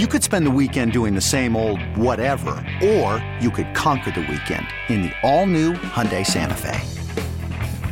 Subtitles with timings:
[0.00, 4.22] You could spend the weekend doing the same old whatever, or you could conquer the
[4.22, 6.80] weekend in the all-new Hyundai Santa Fe.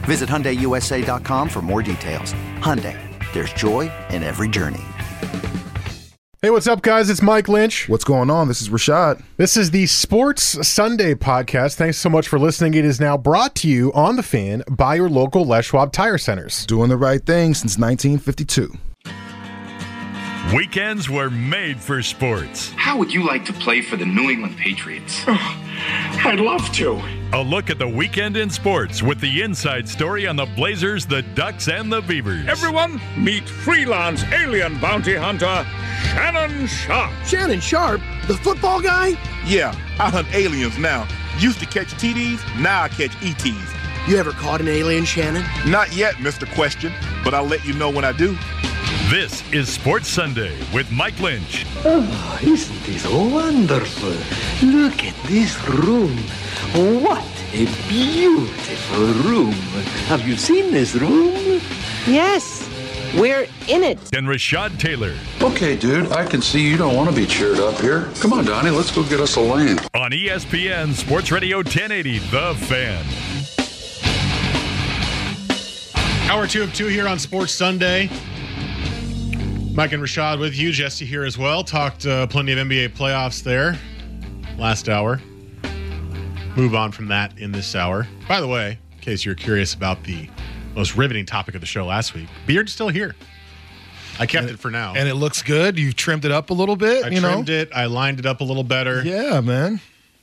[0.03, 2.33] Visit HyundaiUSA.com for more details.
[2.59, 2.99] Hyundai,
[3.33, 4.83] there's joy in every journey.
[6.41, 7.09] Hey, what's up, guys?
[7.09, 7.89] It's Mike Lynch.
[7.89, 8.49] What's going on?
[8.49, 9.23] This is Rashad.
[9.37, 11.77] This is the Sports Sunday podcast.
[11.77, 12.75] Thanks so much for listening.
[12.75, 16.19] It is now brought to you on the fan by your local Les Schwab Tire
[16.19, 16.67] Centers.
[16.67, 18.77] Doing the right thing since 1952.
[20.51, 22.73] Weekends were made for sports.
[22.77, 25.23] How would you like to play for the New England Patriots?
[25.27, 27.01] I'd love to.
[27.33, 31.23] A look at the weekend in sports with the inside story on the Blazers, the
[31.23, 32.47] Ducks, and the Beavers.
[32.49, 35.65] Everyone, meet freelance alien bounty hunter
[36.11, 37.13] Shannon Sharpe.
[37.25, 38.03] Shannon Sharpe?
[38.29, 39.11] The football guy?
[39.47, 41.09] Yeah, I hunt aliens now.
[41.39, 43.73] Used to catch TDs, now I catch ETs.
[44.07, 45.45] You ever caught an alien, Shannon?
[45.71, 46.53] Not yet, Mr.
[46.55, 46.93] Question,
[47.25, 48.37] but I'll let you know when I do.
[49.13, 51.67] This is Sports Sunday with Mike Lynch.
[51.85, 54.09] Oh, isn't this wonderful?
[54.67, 56.17] Look at this room.
[57.05, 59.53] What a beautiful room.
[60.09, 61.61] Have you seen this room?
[62.07, 62.67] Yes,
[63.15, 63.99] we're in it.
[64.17, 65.15] And Rashad Taylor.
[65.43, 68.09] Okay, dude, I can see you don't want to be cheered up here.
[68.19, 69.79] Come on, Donnie, let's go get us a lane.
[69.93, 73.05] On ESPN Sports Radio 1080, The Fan.
[76.31, 78.09] Hour two of two here on Sports Sunday.
[79.75, 80.71] Mike and Rashad with you.
[80.71, 81.65] Jesse here as well.
[81.65, 83.79] Talked uh, plenty of NBA playoffs there
[84.59, 85.21] last hour.
[86.57, 88.07] Move on from that in this hour.
[88.29, 90.29] By the way, in case you're curious about the
[90.75, 93.15] most riveting topic of the show last week, Beard's still here.
[94.19, 94.93] I kept And it for now.
[94.95, 95.79] And it looks good.
[95.79, 97.33] You've trimmed it up a little bit, I you know?
[97.33, 97.71] trimmed it.
[97.75, 99.03] I lined it up a little better.
[99.03, 99.81] Yeah, man.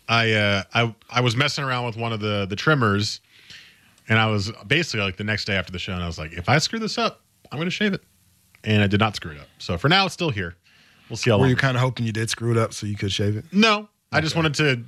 [0.07, 3.19] I uh, I I was messing around with one of the the trimmers,
[4.07, 6.33] and I was basically like the next day after the show, and I was like,
[6.33, 8.03] if I screw this up, I'm going to shave it,
[8.63, 9.47] and I did not screw it up.
[9.57, 10.55] So for now, it's still here.
[11.09, 11.49] We'll see how Were long.
[11.49, 13.45] you kind of hoping you did screw it up so you could shave it?
[13.51, 14.83] no, I just wanted to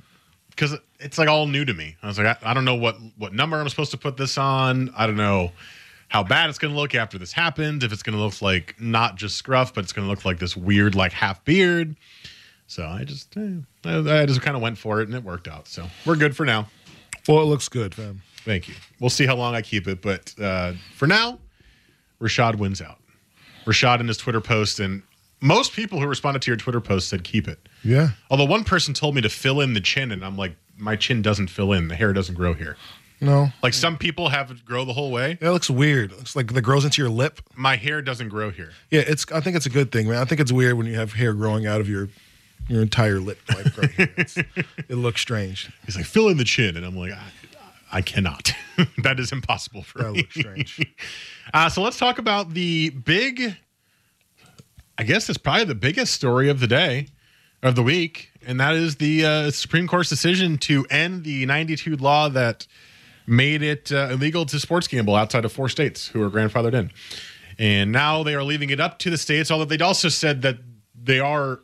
[0.50, 1.96] because it's like all new to me.
[2.02, 4.36] I was like, I, I don't know what what number I'm supposed to put this
[4.38, 4.92] on.
[4.96, 5.52] I don't know
[6.08, 7.82] how bad it's going to look after this happened.
[7.82, 10.38] If it's going to look like not just scruff, but it's going to look like
[10.38, 11.96] this weird like half beard.
[12.66, 15.48] So I just eh, I, I just kind of went for it, and it worked
[15.48, 15.66] out.
[15.68, 16.68] So we're good for now.
[17.28, 18.22] Well, it looks good, fam.
[18.44, 18.74] Thank you.
[19.00, 21.38] We'll see how long I keep it, but uh, for now,
[22.20, 22.98] Rashad wins out.
[23.64, 25.02] Rashad in his Twitter post, and
[25.40, 27.68] most people who responded to your Twitter post said keep it.
[27.84, 28.10] Yeah.
[28.30, 31.22] Although one person told me to fill in the chin, and I'm like, my chin
[31.22, 31.88] doesn't fill in.
[31.88, 32.76] The hair doesn't grow here.
[33.20, 33.50] No.
[33.62, 35.38] Like some people have it grow the whole way.
[35.40, 36.10] It looks weird.
[36.10, 37.40] It looks like that grows into your lip.
[37.54, 38.72] My hair doesn't grow here.
[38.90, 39.24] Yeah, it's.
[39.30, 40.18] I think it's a good thing, man.
[40.18, 42.08] I think it's weird when you have hair growing out of your
[42.68, 43.38] your entire lip.
[43.48, 44.26] Like right here.
[44.88, 45.70] It looks strange.
[45.86, 47.22] He's like, fill in the chin, and I'm like, I,
[47.92, 48.52] I cannot.
[48.98, 50.18] that is impossible for That me.
[50.18, 50.94] looks strange.
[51.54, 53.56] Uh, so let's talk about the big.
[54.96, 57.08] I guess it's probably the biggest story of the day,
[57.62, 61.96] of the week, and that is the uh, Supreme Court's decision to end the '92
[61.96, 62.66] law that
[63.26, 66.90] made it uh, illegal to sports gamble outside of four states who are grandfathered in,
[67.58, 69.50] and now they are leaving it up to the states.
[69.50, 70.56] Although they'd also said that
[70.94, 71.58] they are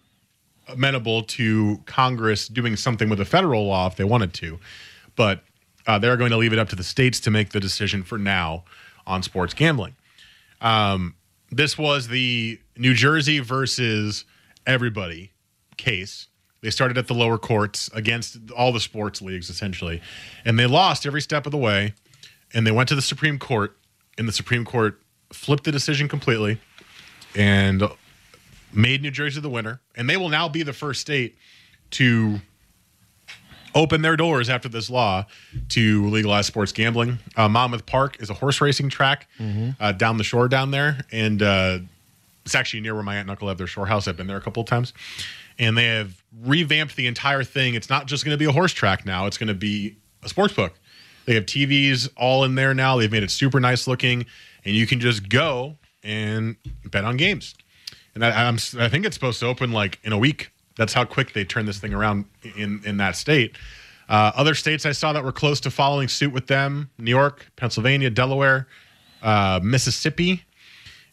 [0.67, 4.59] amenable to Congress doing something with a federal law if they wanted to,
[5.17, 5.45] but
[5.89, 8.19] uh, they're going to leave it up to the states to make the decision for
[8.19, 8.63] now
[9.07, 9.97] on sports gambling.
[10.61, 11.17] Um,
[11.51, 14.27] this was the New Jersey versus
[14.67, 15.33] everybody
[15.79, 16.29] case.
[16.61, 20.03] They started at the lower courts against all the sports leagues essentially,
[20.45, 21.95] and they lost every step of the way.
[22.53, 23.77] And they went to the Supreme Court,
[24.17, 25.01] and the Supreme Court
[25.33, 26.59] flipped the decision completely
[27.35, 27.83] and
[28.73, 29.81] made New Jersey the winner.
[29.95, 31.37] And they will now be the first state
[31.93, 32.41] to
[33.75, 35.27] open their doors after this law
[35.71, 37.19] to legalize sports gambling.
[37.37, 39.29] Uh, Monmouth Park is a horse racing track
[39.81, 41.79] uh, down the shore down there, and uh,
[42.45, 44.09] it's actually near where my aunt and uncle have their shore house.
[44.09, 44.93] I've been there a couple of times,
[45.59, 47.75] and they have revamped the entire thing.
[47.75, 50.29] It's not just going to be a horse track now; it's going to be a
[50.29, 50.75] sports book.
[51.27, 52.97] They have TVs all in there now.
[52.97, 54.25] They've made it super nice looking,
[54.65, 56.57] and you can just go and
[56.91, 57.55] bet on games.
[58.15, 60.51] And I, I'm, I think it's supposed to open like in a week.
[60.79, 62.25] That's how quick they turn this thing around
[62.57, 63.59] in in that state.
[64.09, 67.47] Uh, other states I saw that were close to following suit with them: New York,
[67.57, 68.67] Pennsylvania, Delaware,
[69.23, 70.45] uh, Mississippi,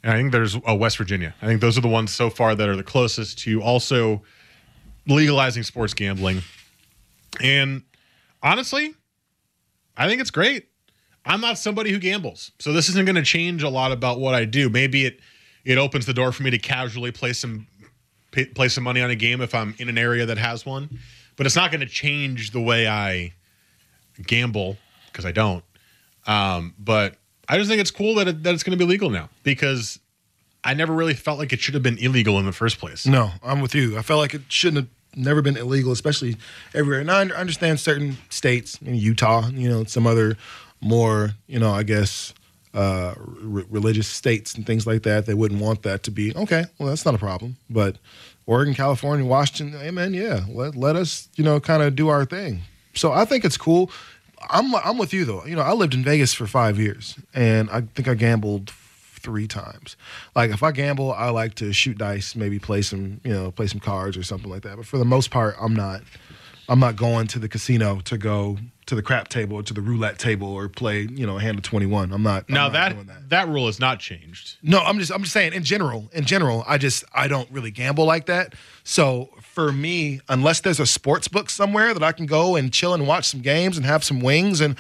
[0.04, 1.36] and I think there's West Virginia.
[1.42, 4.22] I think those are the ones so far that are the closest to also
[5.08, 6.42] legalizing sports gambling.
[7.42, 7.84] And
[8.42, 8.94] honestly,
[9.98, 10.68] I think it's great.
[11.26, 14.36] I'm not somebody who gambles, so this isn't going to change a lot about what
[14.36, 14.70] I do.
[14.70, 15.20] Maybe it
[15.66, 17.66] it opens the door for me to casually play some
[18.44, 21.00] play some money on a game if I'm in an area that has one,
[21.38, 23.34] but it's not going to change the way I
[24.26, 24.78] gamble
[25.08, 25.64] because I don't.
[26.28, 27.16] Um, but
[27.48, 30.00] I just think it's cool that it, that it's going to be legal now because
[30.64, 33.06] I never really felt like it should have been illegal in the first place.
[33.06, 33.98] No, I'm with you.
[33.98, 36.38] I felt like it shouldn't have never been illegal, especially
[36.74, 37.00] everywhere.
[37.00, 40.38] And I understand certain states, in Utah, you know, some other
[40.82, 42.34] more, you know, I guess,
[42.76, 45.26] uh, religious states and things like that.
[45.26, 46.66] They wouldn't want that to be okay.
[46.78, 47.56] Well, that's not a problem.
[47.70, 47.98] But
[48.46, 50.14] Oregon, California, Washington, amen.
[50.14, 52.62] Yeah, let let us, you know, kind of do our thing.
[52.94, 53.90] So I think it's cool.
[54.50, 55.46] I'm I'm with you though.
[55.46, 58.72] You know, I lived in Vegas for five years, and I think I gambled
[59.26, 59.96] three times.
[60.36, 63.68] Like if I gamble, I like to shoot dice, maybe play some, you know, play
[63.68, 64.76] some cards or something like that.
[64.76, 66.02] But for the most part, I'm not
[66.68, 68.58] I'm not going to the casino to go
[68.88, 71.58] to the crap table or to the roulette table or play, you know, a hand
[71.58, 72.12] of 21.
[72.14, 73.48] I'm not I'm Now not that, doing that that.
[73.48, 74.58] rule has not changed.
[74.62, 77.72] No, I'm just I'm just saying in general, in general, I just I don't really
[77.72, 78.54] gamble like that.
[78.84, 82.94] So for me, unless there's a sports book somewhere that I can go and chill
[82.94, 84.76] and watch some games and have some wings and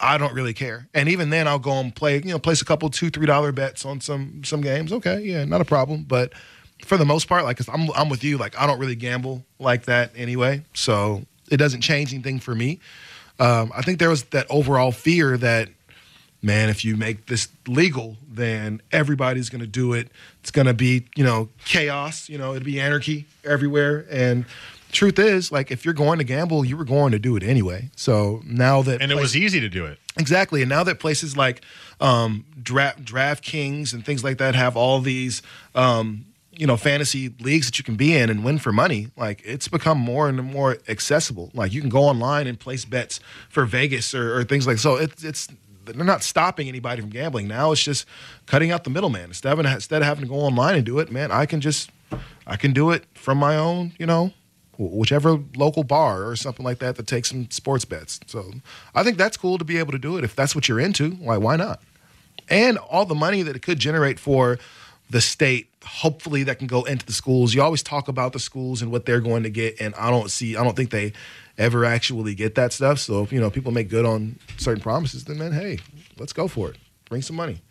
[0.00, 0.86] I don't really care.
[0.94, 3.50] And even then I'll go and play, you know, place a couple two, three dollar
[3.50, 4.92] bets on some some games.
[4.92, 6.04] Okay, yeah, not a problem.
[6.06, 6.32] But
[6.84, 9.44] for the most part, like 'cause I'm I'm with you, like I don't really gamble
[9.58, 10.62] like that anyway.
[10.74, 12.78] So it doesn't change anything for me.
[13.38, 15.68] Um, I think there was that overall fear that
[16.42, 20.08] man, if you make this legal, then everybody's going to do it.
[20.40, 24.06] It's going to be, you know, chaos, you know, it'll be anarchy everywhere.
[24.10, 24.44] And
[24.92, 27.90] truth is, like, if you're going to gamble, you were going to do it anyway.
[27.96, 29.02] So now that.
[29.02, 29.98] And it was easy to do it.
[30.16, 30.62] Exactly.
[30.62, 31.62] And now that places like
[32.00, 35.42] um, Draft, DraftKings and things like that have all these,
[35.74, 36.24] um,
[36.58, 39.68] you know, fantasy leagues that you can be in and win for money, like it's
[39.68, 41.50] become more and more accessible.
[41.54, 44.96] Like you can go online and place bets for Vegas or, or things like so.
[44.96, 45.48] It's it's
[45.84, 47.70] they're not stopping anybody from gambling now.
[47.70, 48.06] It's just
[48.46, 49.26] cutting out the middleman.
[49.26, 51.90] Instead of instead of having to go online and do it, man, I can just
[52.44, 54.32] I can do it from my own, you know,
[54.78, 58.18] whichever local bar or something like that that takes some sports bets.
[58.26, 58.50] So
[58.96, 61.12] I think that's cool to be able to do it if that's what you're into.
[61.12, 61.80] Why why not?
[62.48, 64.58] And all the money that it could generate for
[65.10, 67.54] the state, hopefully that can go into the schools.
[67.54, 70.30] You always talk about the schools and what they're going to get, and I don't
[70.30, 71.12] see I don't think they
[71.56, 72.98] ever actually get that stuff.
[72.98, 75.78] So if you know people make good on certain promises, then man, hey,
[76.18, 76.76] let's go for it.
[77.08, 77.62] Bring some money.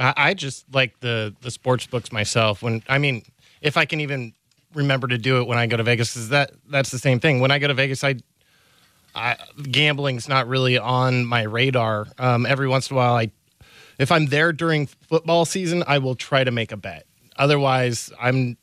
[0.00, 2.62] I, I just like the the sports books myself.
[2.62, 3.22] When I mean,
[3.60, 4.32] if I can even
[4.74, 7.40] remember to do it when I go to Vegas, is that that's the same thing.
[7.40, 8.16] When I go to Vegas, I,
[9.14, 9.36] I
[9.70, 12.06] gambling's not really on my radar.
[12.18, 13.30] Um, every once in a while, I
[13.98, 17.07] if I'm there during football season, I will try to make a bet.
[17.38, 18.56] Otherwise, I'm.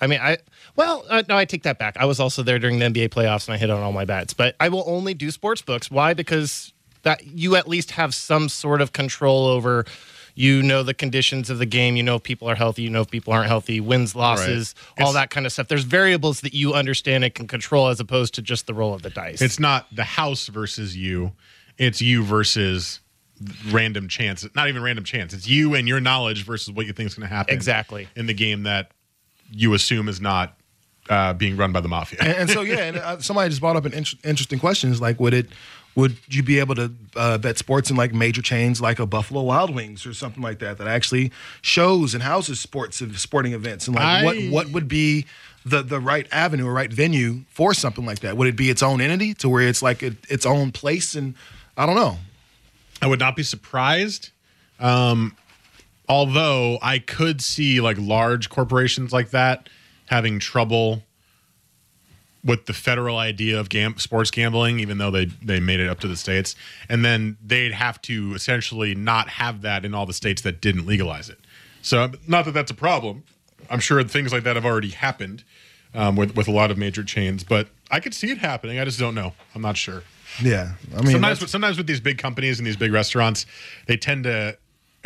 [0.00, 0.36] I mean, I
[0.76, 1.96] well, uh, no, I take that back.
[1.98, 4.34] I was also there during the NBA playoffs and I hit on all my bets.
[4.34, 5.90] But I will only do sports books.
[5.90, 6.12] Why?
[6.12, 6.72] Because
[7.02, 9.84] that you at least have some sort of control over.
[10.38, 11.96] You know the conditions of the game.
[11.96, 12.82] You know if people are healthy.
[12.82, 13.80] You know if people aren't healthy.
[13.80, 15.06] Wins, losses, Right.
[15.06, 15.68] all that kind of stuff.
[15.68, 19.00] There's variables that you understand and can control as opposed to just the roll of
[19.00, 19.40] the dice.
[19.40, 21.32] It's not the house versus you.
[21.78, 23.00] It's you versus
[23.70, 24.46] random chance.
[24.54, 25.32] Not even random chance.
[25.34, 27.54] It's you and your knowledge versus what you think is going to happen.
[27.54, 28.08] Exactly.
[28.16, 28.90] In the game that
[29.50, 30.56] you assume is not
[31.08, 32.18] uh, being run by the mafia.
[32.20, 35.00] and, and so yeah, and uh, somebody just brought up an int- interesting question: is
[35.00, 35.46] like, would it,
[35.94, 39.42] would you be able to uh, bet sports in like major chains like a Buffalo
[39.42, 41.30] Wild Wings or something like that that actually
[41.62, 43.86] shows and houses sports and sporting events?
[43.86, 45.26] And like, what I- what would be
[45.64, 48.36] the the right avenue or right venue for something like that?
[48.36, 51.14] Would it be its own entity to where it's like it, its own place?
[51.14, 51.34] And
[51.76, 52.18] I don't know.
[53.02, 54.30] I would not be surprised.
[54.78, 55.36] Um,
[56.08, 59.68] although I could see like large corporations like that
[60.06, 61.02] having trouble
[62.44, 66.00] with the federal idea of gam- sports gambling, even though they they made it up
[66.00, 66.54] to the states,
[66.88, 70.86] and then they'd have to essentially not have that in all the states that didn't
[70.86, 71.38] legalize it.
[71.82, 73.24] So, not that that's a problem.
[73.68, 75.42] I'm sure things like that have already happened
[75.92, 78.78] um, with with a lot of major chains, but I could see it happening.
[78.78, 79.32] I just don't know.
[79.54, 80.04] I'm not sure
[80.42, 83.46] Yeah, I mean, sometimes, sometimes with these big companies and these big restaurants,
[83.86, 84.56] they tend to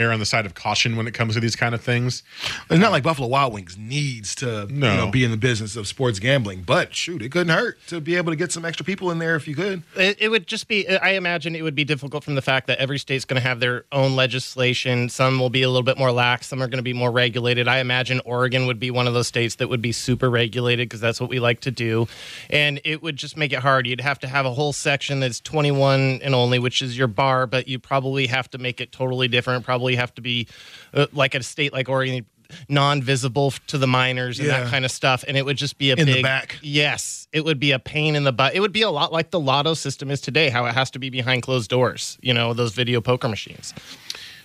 [0.01, 2.23] err on the side of caution when it comes to these kind of things.
[2.71, 4.91] It's not like Buffalo Wild Wings needs to No.
[4.91, 8.01] you know, be in the business of sports gambling, but shoot, it couldn't hurt to
[8.01, 9.83] be able to get some extra people in there if you could.
[9.97, 12.79] It, it would just be, I imagine it would be difficult from the fact that
[12.79, 15.09] every state's going to have their own legislation.
[15.11, 17.69] Some will be a little bit more lax, some are going to be more regulated.
[17.69, 21.01] I imagine Oregon would be one of those states that would be super regulated because
[21.01, 22.09] that's what we like to do.
[22.49, 23.87] And it would just make it hard.
[23.87, 27.47] You'd have to have a whole section that's 21 and only, which is your bar,
[27.47, 29.65] but you probably have to make it totally different.
[29.65, 30.49] Probably have to be
[30.95, 32.27] uh, like a state like Oregon.
[32.69, 34.65] Non-visible to the miners and Yeah.
[34.65, 36.59] that kind of stuff, and it would just be a In the big back.
[36.63, 38.57] Yes, it would be a pain in the butt.
[38.57, 40.99] It would be a lot like the lotto system is today, how it has to
[40.99, 43.73] be behind closed doors, you know, those video poker machines.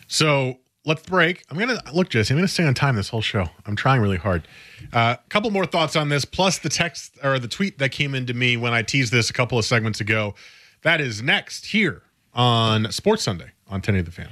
[0.08, 1.44] So let's break.
[1.50, 2.34] I'm gonna look, Jesse.
[2.34, 3.48] I'm gonna stay on time this whole show.
[3.66, 4.48] I'm trying really hard.
[4.94, 8.14] A uh, couple more thoughts on this, plus the text or the tweet that came
[8.14, 10.36] into me when I teased this a couple of segments ago.
[10.84, 12.04] That is next here
[12.36, 14.30] on Sports Sunday on 10 of the Fan.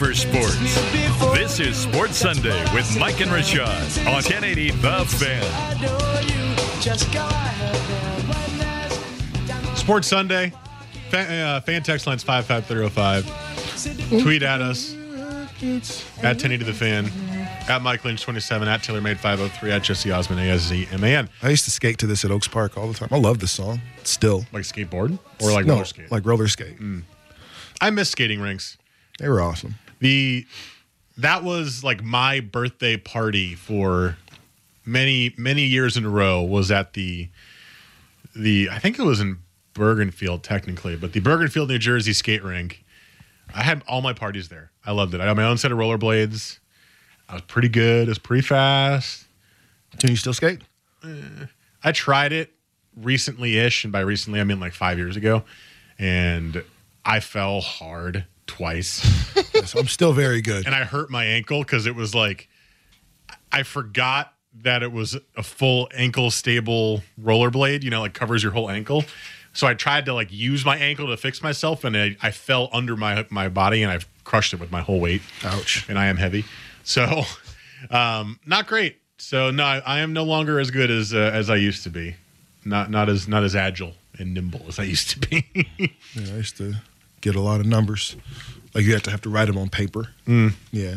[0.00, 0.56] For sports.
[1.34, 5.42] This is Sports Sunday with Mike and Rashad on 1080 The Fan.
[9.76, 10.54] Sports Sunday.
[11.10, 14.22] Fan, uh, fan text lines 55305.
[14.22, 17.04] Tweet at us at 1080 The Fan.
[17.68, 18.68] At Mike Lynch 27.
[18.68, 19.70] At TaylorMade 503.
[19.70, 21.28] At Jesse Aszman A-S-Z-M-A-N.
[21.42, 23.10] I used to skate to this at Oaks Park all the time.
[23.12, 23.82] I love this song.
[24.04, 24.46] Still.
[24.50, 25.18] Like skateboard?
[25.42, 26.10] Or like no, roller skate?
[26.10, 26.78] Like roller skate.
[27.82, 28.78] I miss skating rinks.
[29.18, 29.74] They were awesome.
[30.00, 30.46] The
[31.18, 34.16] that was like my birthday party for
[34.84, 37.28] many many years in a row was at the
[38.34, 39.38] the I think it was in
[39.74, 42.84] Bergenfield technically, but the Bergenfield, New Jersey skate rink.
[43.52, 44.70] I had all my parties there.
[44.86, 45.20] I loved it.
[45.20, 46.58] I had my own set of rollerblades.
[47.28, 48.02] I was pretty good.
[48.02, 49.26] It was pretty fast.
[49.98, 50.60] Can you still skate?
[51.04, 51.46] Eh,
[51.82, 52.52] I tried it
[52.96, 55.44] recently ish, and by recently I mean like five years ago,
[55.98, 56.62] and
[57.04, 59.04] I fell hard twice.
[59.60, 60.66] Yes, I'm still very good.
[60.66, 62.48] and I hurt my ankle because it was like
[63.52, 68.52] I forgot that it was a full ankle stable rollerblade, you know, like covers your
[68.52, 69.04] whole ankle.
[69.52, 72.68] So I tried to like use my ankle to fix myself, and I, I fell
[72.72, 75.22] under my my body, and I've crushed it with my whole weight.
[75.44, 75.88] Ouch.
[75.88, 76.44] And I am heavy,
[76.84, 77.22] so
[77.90, 78.98] um, not great.
[79.18, 81.90] So no, I, I am no longer as good as uh, as I used to
[81.90, 82.14] be.
[82.64, 85.46] Not not as not as agile and nimble as I used to be.
[86.14, 86.74] Yeah, I used to
[87.20, 88.16] get a lot of numbers.
[88.74, 90.10] Like you have to have to write them on paper.
[90.26, 90.54] Mm.
[90.72, 90.96] Yeah,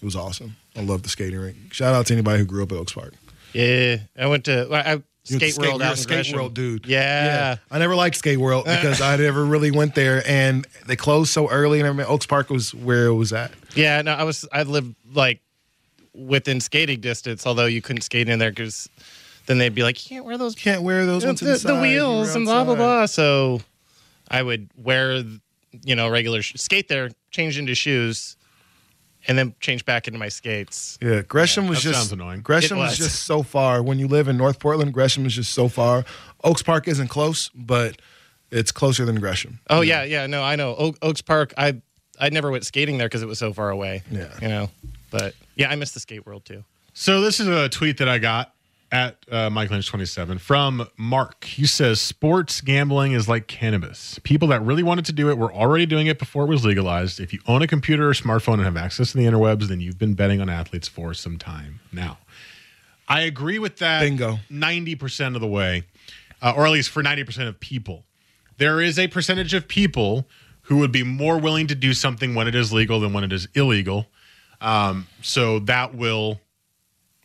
[0.00, 0.56] it was awesome.
[0.76, 1.56] I love the skating rink.
[1.72, 3.14] Shout out to anybody who grew up at Oaks Park.
[3.52, 4.92] Yeah, I went to I, I
[5.26, 6.36] You skate world you're out a skate Gresham.
[6.36, 6.86] world dude.
[6.86, 7.56] Yeah.
[7.70, 11.50] I never liked skate world because I never really went there, and they closed so
[11.50, 11.80] early.
[11.80, 12.10] And everything.
[12.10, 13.50] Oaks Park was where it was at.
[13.74, 15.40] Yeah, no, I was I lived like
[16.14, 18.88] within skating distance, although you couldn't skate in there because
[19.46, 21.74] then they'd be like, you can't wear those Can't wear those the, ones the- inside.
[21.76, 23.06] the wheels and blah blah blah.
[23.06, 23.60] So
[24.32, 25.22] I would wear,
[25.84, 28.36] you know, regular sh- skate there, change into shoes,
[29.28, 30.98] and then change back into my skates.
[31.00, 32.40] Yeah, Gresham was that just sounds annoying.
[32.40, 32.98] Gresham was.
[32.98, 32.98] was.
[32.98, 33.82] just so far.
[33.82, 36.04] When you live in North Portland, Gresham is just so far.
[36.42, 38.00] Oaks Park isn't close, but
[38.50, 39.60] it's closer than Gresham.
[39.70, 41.54] Oh yeah, yeah, no, I know Oak, Oaks Park.
[41.56, 41.80] I
[42.18, 44.02] I never went skating there because it was so far away.
[44.10, 44.28] Yeah.
[44.40, 44.70] you know,
[45.10, 46.64] but yeah, I miss the skate world too.
[46.94, 48.54] So this is a tweet that I got
[48.92, 51.44] at uh, Mike Lynch twenty seven from Mark.
[51.44, 54.20] He says sports gambling is like cannabis.
[54.22, 57.18] People that really wanted to do it were already doing it before it was legalized.
[57.18, 59.98] If you own a computer or smartphone and have access to the interwebs, then you've
[59.98, 62.18] been betting on athletes for some time now.
[63.08, 64.00] I agree with that.
[64.00, 64.38] Bingo.
[64.50, 65.84] Ninety percent of the way,
[66.42, 68.04] uh, or at least for ninety percent of people.
[68.58, 70.28] There is a percentage of people
[70.66, 73.32] who would be more willing to do something when it is legal than when it
[73.32, 74.06] is illegal.
[74.60, 76.40] Um, so that will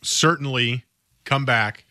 [0.02, 0.84] certainly
[1.28, 1.84] come back,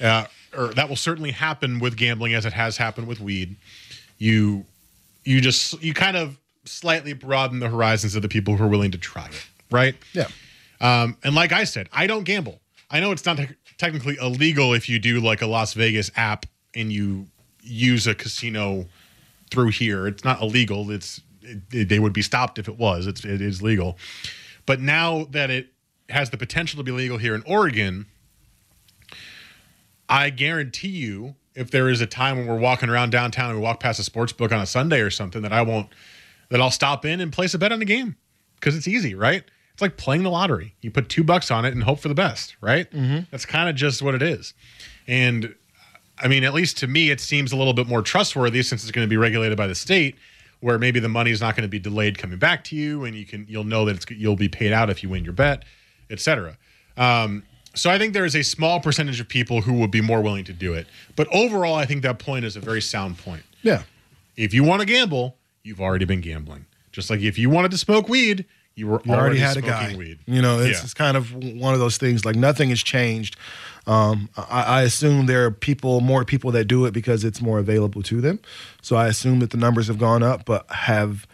[0.00, 3.56] uh, or that will certainly happen with gambling as it has happened with weed.
[4.18, 4.64] You,
[5.24, 8.90] you just you kind of slightly broaden the horizons of the people who are willing
[8.92, 9.94] to try it, right?
[10.12, 10.28] Yeah.
[10.80, 12.60] Um, and like I said, I don't gamble.
[12.90, 16.46] I know it's not te- technically illegal if you do like a Las Vegas app
[16.74, 17.26] and you
[17.62, 18.86] use a casino
[19.50, 20.06] through here.
[20.06, 20.90] It's not illegal.
[20.90, 23.06] It's it, it- they would be stopped if it was.
[23.06, 23.96] It's it is legal.
[24.66, 25.68] But now that it
[26.10, 28.06] has the potential to be legal here in Oregon,
[30.12, 33.64] I guarantee you, if there is a time when we're walking around downtown and we
[33.64, 35.88] walk past a sports book on a Sunday or something, that I won't,
[36.50, 38.16] that I'll stop in and place a bet on the game
[38.56, 39.42] because it's easy, right?
[39.72, 40.74] It's like playing the lottery.
[40.82, 42.90] You put two bucks on it and hope for the best, right?
[42.90, 43.20] Mm-hmm.
[43.30, 44.52] That's kind of just what it is.
[45.06, 45.54] And
[46.18, 48.92] I mean, at least to me, it seems a little bit more trustworthy since it's
[48.92, 50.16] going to be regulated by the state,
[50.60, 53.16] where maybe the money is not going to be delayed coming back to you, and
[53.16, 55.64] you can you'll know that it's you'll be paid out if you win your bet,
[56.10, 56.58] etc.
[56.98, 60.20] Um, so I think there is a small percentage of people who would be more
[60.20, 60.86] willing to do it,
[61.16, 63.42] but overall, I think that point is a very sound point.
[63.62, 63.82] Yeah.
[64.36, 66.66] If you want to gamble, you've already been gambling.
[66.90, 69.94] Just like if you wanted to smoke weed, you were You already, had a guy.
[69.96, 70.18] weed.
[70.26, 70.84] You know, it's, Yeah.
[70.84, 72.24] it's kind of one of those things.
[72.24, 73.36] Like nothing has changed.
[73.86, 77.58] Um, I, I assume there are people, more people that do it because it's more
[77.58, 78.40] available to them.
[78.80, 81.26] So I assume that the numbers have gone up, but have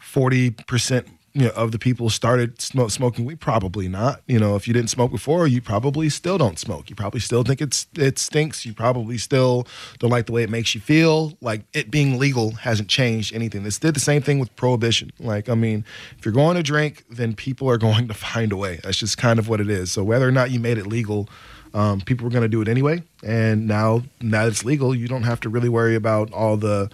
[0.00, 3.40] forty percent you know, of the people started smoke, smoking weed?
[3.40, 4.22] Probably not.
[4.26, 6.88] You know, if you didn't smoke before, you probably still don't smoke.
[6.88, 8.64] You probably still think it's it stinks.
[8.64, 9.66] You probably still
[9.98, 11.36] don't like the way it makes you feel.
[11.42, 13.64] Like it being legal hasn't changed anything.
[13.64, 15.12] This did the same thing with prohibition.
[15.20, 15.84] Like I mean,
[16.18, 18.80] if you're going to drink, then people are going to find a way.
[18.82, 19.92] That's just kind of what it is.
[19.92, 21.28] So whether or not you made it legal.
[21.74, 25.08] Um, people were going to do it anyway, and now now that it's legal, you
[25.08, 26.90] don't have to really worry about all the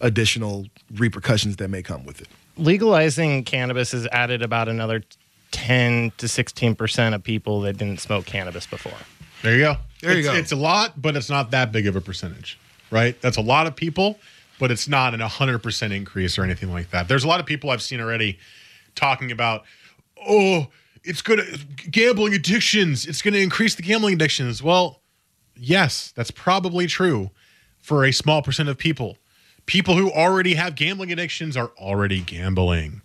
[0.00, 2.28] additional repercussions that may come with it.
[2.56, 5.02] Legalizing cannabis has added about another
[5.50, 8.98] 10 to 16% of people that didn't smoke cannabis before.
[9.42, 9.76] There you go.
[10.00, 10.34] There you it's, go.
[10.34, 12.58] It's a lot, but it's not that big of a percentage,
[12.90, 13.20] right?
[13.20, 14.18] That's a lot of people
[14.58, 17.08] but it's not an 100% increase or anything like that.
[17.08, 18.38] There's a lot of people I've seen already
[18.94, 19.64] talking about,
[20.26, 20.68] oh,
[21.04, 21.58] it's going to
[21.90, 23.06] gambling addictions.
[23.06, 24.62] It's going to increase the gambling addictions.
[24.62, 25.00] Well,
[25.56, 27.30] yes, that's probably true
[27.78, 29.18] for a small percent of people.
[29.66, 33.02] People who already have gambling addictions are already gambling.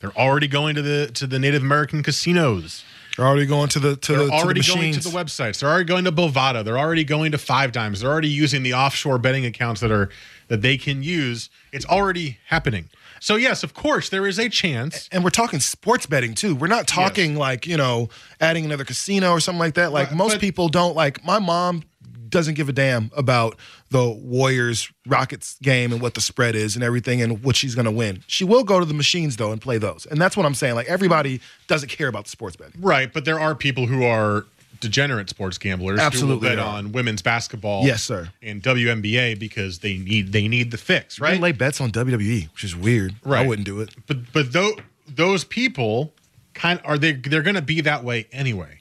[0.00, 2.84] They're already going to the to the Native American casinos.
[3.16, 5.60] They're already going to the to They're the, already to the going to the websites.
[5.60, 6.64] They're already going to Bovada.
[6.64, 8.00] They're already going to Five Dimes.
[8.00, 10.08] They're already using the offshore betting accounts that are
[10.46, 11.50] that they can use.
[11.72, 12.88] It's already happening.
[13.20, 15.08] So yes, of course, there is a chance.
[15.10, 16.54] and we're talking sports betting too.
[16.54, 18.08] We're not talking like you know
[18.40, 19.92] adding another casino or something like that.
[19.92, 20.94] Like most people don't.
[20.94, 21.82] Like my mom
[22.28, 23.56] doesn't give a damn about
[23.90, 27.86] the Warriors Rockets game and what the spread is and everything and what she's going
[27.86, 28.22] to win.
[28.26, 30.06] She will go to the machines though and play those.
[30.06, 30.74] And that's what I'm saying.
[30.74, 32.80] Like everybody doesn't care about the sports betting.
[32.80, 34.44] Right, but there are people who are
[34.80, 36.76] degenerate sports gamblers Absolutely who bet are.
[36.78, 38.28] on women's basketball, Yes, sir.
[38.42, 41.32] and WNBA because they need they need the fix, Right?
[41.32, 41.40] right?
[41.40, 43.14] lay bets on WWE, which is weird.
[43.24, 43.44] Right.
[43.44, 43.94] I wouldn't do it.
[44.06, 44.74] But but those
[45.08, 46.12] those people
[46.54, 48.80] kind are they they're going to be that way anyway.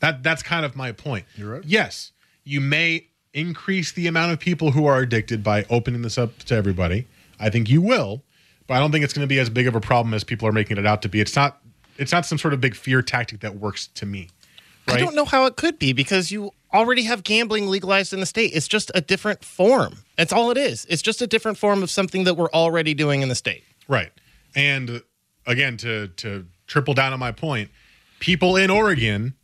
[0.00, 1.24] That that's kind of my point.
[1.36, 1.64] You're right.
[1.64, 2.12] Yes,
[2.44, 6.54] you may increase the amount of people who are addicted by opening this up to
[6.54, 7.06] everybody.
[7.40, 8.22] I think you will,
[8.66, 10.46] but I don't think it's going to be as big of a problem as people
[10.46, 11.20] are making it out to be.
[11.20, 11.58] It's not
[11.98, 14.28] it's not some sort of big fear tactic that works to me.
[14.88, 18.26] I don't know how it could be because you already have gambling legalized in the
[18.26, 18.52] state.
[18.52, 19.98] It's just a different form.
[20.16, 20.86] That's all it is.
[20.88, 23.62] It's just a different form of something that we're already doing in the state.
[23.86, 24.10] Right.
[24.54, 25.02] And
[25.46, 27.70] again, to to triple down on my point,
[28.18, 29.34] people in Oregon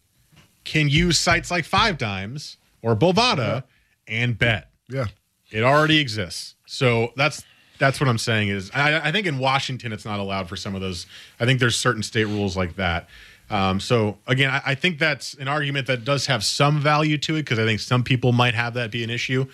[0.65, 3.61] can use sites like Five Dimes or Bovada uh-huh.
[4.09, 4.71] And bet.
[4.89, 5.07] Yeah.
[5.51, 6.55] It already exists.
[6.67, 7.45] So that's
[7.79, 10.75] that's what I'm saying is I, I think in Washington it's not allowed for some
[10.75, 11.07] of those.
[11.39, 13.09] I think there's certain state rules like that.
[13.51, 17.37] Um, so again, I, I think that's an argument that does have some value to
[17.37, 19.47] it because I think some people might have that be an issue.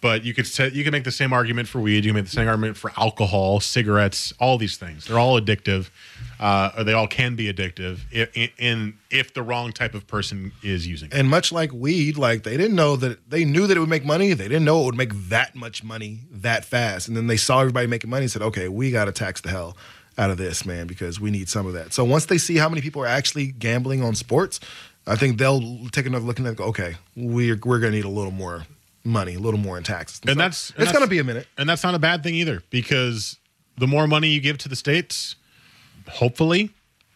[0.00, 2.04] But you could you can make the same argument for weed.
[2.04, 5.06] You can make the same argument for alcohol, cigarettes, all these things.
[5.06, 5.90] They're all addictive,
[6.38, 10.52] uh, or they all can be addictive if, in if the wrong type of person
[10.62, 11.08] is using.
[11.08, 11.14] it.
[11.14, 14.04] And much like weed, like they didn't know that they knew that it would make
[14.04, 14.34] money.
[14.34, 17.08] They didn't know it would make that much money that fast.
[17.08, 19.50] And then they saw everybody making money and said, okay, we got to tax the
[19.50, 19.76] hell
[20.16, 21.92] out of this, man, because we need some of that.
[21.92, 24.60] So once they see how many people are actually gambling on sports,
[25.08, 28.08] I think they'll take another look and go, okay, we're, we're going to need a
[28.08, 28.64] little more
[29.08, 30.20] money, a little more in taxes.
[30.22, 31.46] and So that's and it's going to be a minute.
[31.56, 33.38] and that's not a bad thing either because
[33.76, 35.36] the more money you give to the states
[36.08, 36.70] hopefully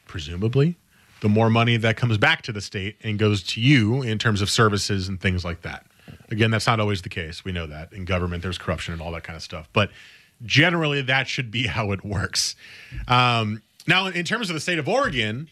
[0.06, 0.76] presumably
[1.20, 4.42] the more money that comes back to the state and goes to you in terms
[4.42, 5.86] of services and things like that
[6.30, 9.10] again that's not always the case we know that in government there's corruption and all
[9.12, 9.90] that kind of stuff but
[10.44, 12.54] generally that should be how it works
[13.08, 15.48] um, now in terms of the state of oregon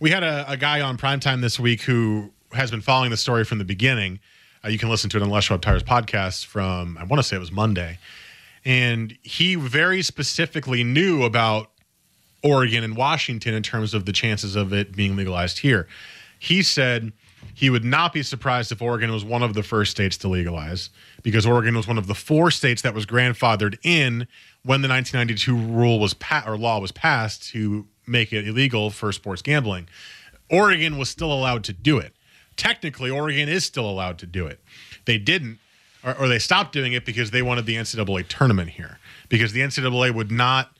[0.00, 3.44] we had a, a guy on primetime this week who has been following the story
[3.44, 4.20] from the beginning.
[4.68, 7.22] Uh, you can listen to it on Les Schwab Tires podcast from, I want to
[7.22, 7.98] say it was Monday.
[8.66, 11.70] And he very specifically knew about
[12.42, 15.88] Oregon and Washington in terms of the chances of it being legalized here.
[16.38, 17.12] He said
[17.54, 20.90] he would not be surprised if Oregon was one of the first states to legalize
[21.22, 24.26] because Oregon was one of the four states that was grandfathered in
[24.64, 29.12] when the 1992 rule was pa- or law was passed to make it illegal for
[29.12, 29.88] sports gambling.
[30.50, 32.12] Oregon was still allowed to do it.
[32.58, 34.60] Technically, Oregon is still allowed to do it.
[35.06, 35.58] They didn't,
[36.04, 38.98] or, or they stopped doing it because they wanted the NCAA tournament here
[39.30, 40.72] because the NCAA would not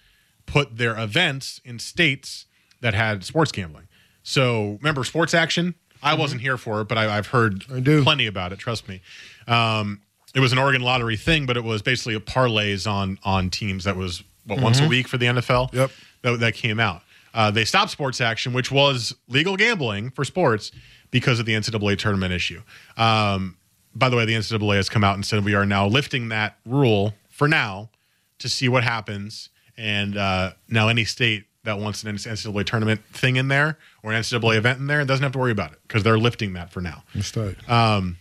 [0.44, 2.44] put their events in states
[2.82, 3.88] that had sports gambling.
[4.22, 5.74] So remember sports action?
[6.02, 8.58] I wasn't here for it, but I, I've heard plenty about it.
[8.58, 9.00] Trust me.
[9.46, 10.02] Um,
[10.34, 13.84] it was an Oregon lottery thing, but it was basically a parlays on on teams
[13.84, 15.72] that was what once a week for the NFL.
[15.72, 15.90] Yep.
[16.22, 17.02] That, that came out.
[17.34, 20.72] Uh, they stopped sports action, which was legal gambling for sports,
[21.10, 22.62] because of the NCAA tournament issue.
[22.96, 23.56] Um,
[23.94, 26.58] by the way, the NCAA has come out and said we are now lifting that
[26.64, 27.90] rule for now
[28.38, 29.48] to see what happens.
[29.76, 34.20] And uh, now any state that wants an NCAA tournament thing in there or an
[34.20, 36.80] NCAA event in there doesn't have to worry about it because they're lifting that for
[36.80, 37.02] now.
[37.32, 37.56] Tight.
[37.68, 38.16] Um,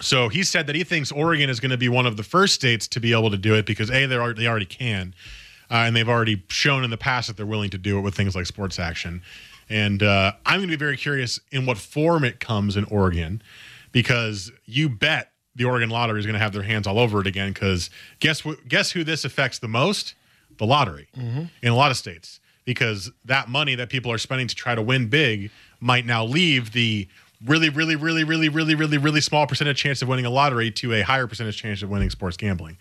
[0.00, 2.54] so he said that he thinks Oregon is going to be one of the first
[2.54, 5.14] states to be able to do it because a they they already can,
[5.70, 8.14] uh, and they've already shown in the past that they're willing to do it with
[8.14, 9.22] things like sports action.
[9.70, 13.42] And uh, I'm going to be very curious in what form it comes in Oregon,
[13.92, 17.26] because you bet the Oregon Lottery is going to have their hands all over it
[17.26, 17.52] again.
[17.52, 20.14] Because guess wh- guess who this affects the most?
[20.58, 21.50] The lottery Mhm.
[21.62, 24.82] in a lot of states because that money that people are spending to try to
[24.82, 25.50] win big
[25.80, 27.08] might now leave the
[27.44, 30.92] really, really, really, really, really, really, really small percentage chance of winning a lottery to
[30.94, 32.78] a higher percentage chance of winning sports gambling.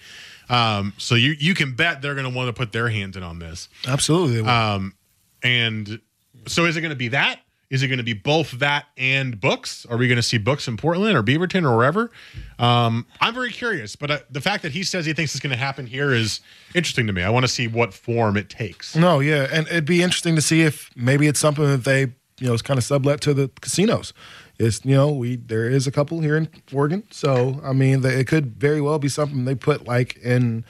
[0.50, 3.24] Um, so you you can bet they're going to want to put their hands in
[3.24, 3.68] on this.
[3.88, 4.48] Absolutely.
[4.48, 4.94] Um,
[5.42, 6.00] and
[6.48, 7.40] so is it going to be that?
[7.70, 9.84] Is it going to be both that and books?
[9.88, 12.12] Are we going to see books in Portland or Beaverton or wherever?
[12.60, 15.50] Um, I'm very curious, but uh, the fact that he says he thinks it's going
[15.52, 16.42] to happen here is
[16.76, 17.24] interesting to me.
[17.24, 18.96] I want to see what form it takes.
[18.96, 22.02] No, yeah, and it'd be interesting to see if maybe it's something that they,
[22.40, 24.14] you know, it's kind of sublet to the casinos.
[24.60, 28.28] It's you know we there is a couple here in Oregon, so I mean it
[28.28, 30.64] could very well be something they put like in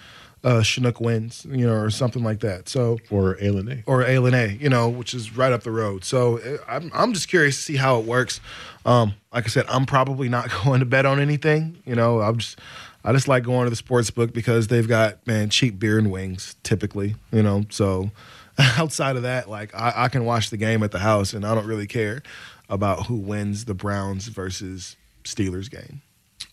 [0.43, 2.67] uh, Chinook Winds, you know, or something like that.
[2.67, 6.03] So or A or A, you know, which is right up the road.
[6.03, 8.41] So uh, I'm I'm just curious to see how it works.
[8.85, 11.77] Um, like I said, I'm probably not going to bet on anything.
[11.85, 12.59] You know, I'm just
[13.03, 16.11] I just like going to the sports book because they've got man cheap beer and
[16.11, 17.15] wings typically.
[17.31, 18.11] You know, so
[18.77, 21.55] outside of that, like I, I can watch the game at the house and I
[21.55, 22.21] don't really care
[22.69, 26.01] about who wins the Browns versus Steelers game.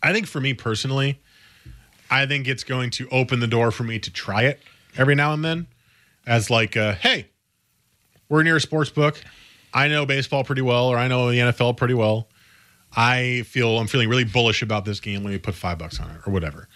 [0.03, 1.21] I think for me personally,
[2.11, 4.61] I think it's going to open the door for me to try it
[4.97, 5.69] every now and then
[6.27, 7.29] as like, uh, hey,
[8.29, 9.23] we're near a sports book.
[9.73, 12.29] I know baseball pretty well, or I know the NFL pretty well.
[12.97, 15.23] I feel I'm feeling really bullish about this game.
[15.23, 16.69] Let me put five bucks on it or whatever.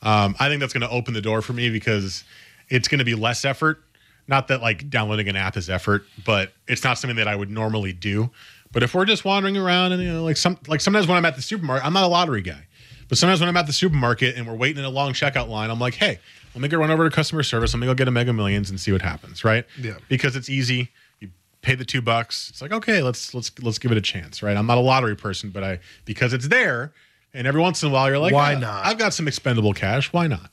[0.00, 2.24] Um, I think that's going to open the door for me because
[2.68, 3.82] it's going to be less effort.
[4.28, 7.50] Not that like downloading an app is effort, but it's not something that I would
[7.50, 8.30] normally do.
[8.72, 11.24] But if we're just wandering around and you know, like some like sometimes when I'm
[11.24, 12.66] at the supermarket, I'm not a lottery guy.
[13.08, 15.70] But sometimes when I'm at the supermarket and we're waiting in a long checkout line,
[15.70, 16.18] I'm like, hey,
[16.54, 17.72] let me go run over to customer service.
[17.72, 19.64] Let me go get a Mega Millions and see what happens, right?
[19.80, 19.94] Yeah.
[20.08, 20.90] Because it's easy.
[21.20, 21.30] You
[21.62, 22.50] pay the two bucks.
[22.50, 24.56] It's like, okay, let's let's let's give it a chance, right?
[24.56, 26.92] I'm not a lottery person, but I because it's there,
[27.32, 28.86] and every once in a while you're like, why "Ah, not?
[28.86, 30.12] I've got some expendable cash.
[30.12, 30.50] Why not?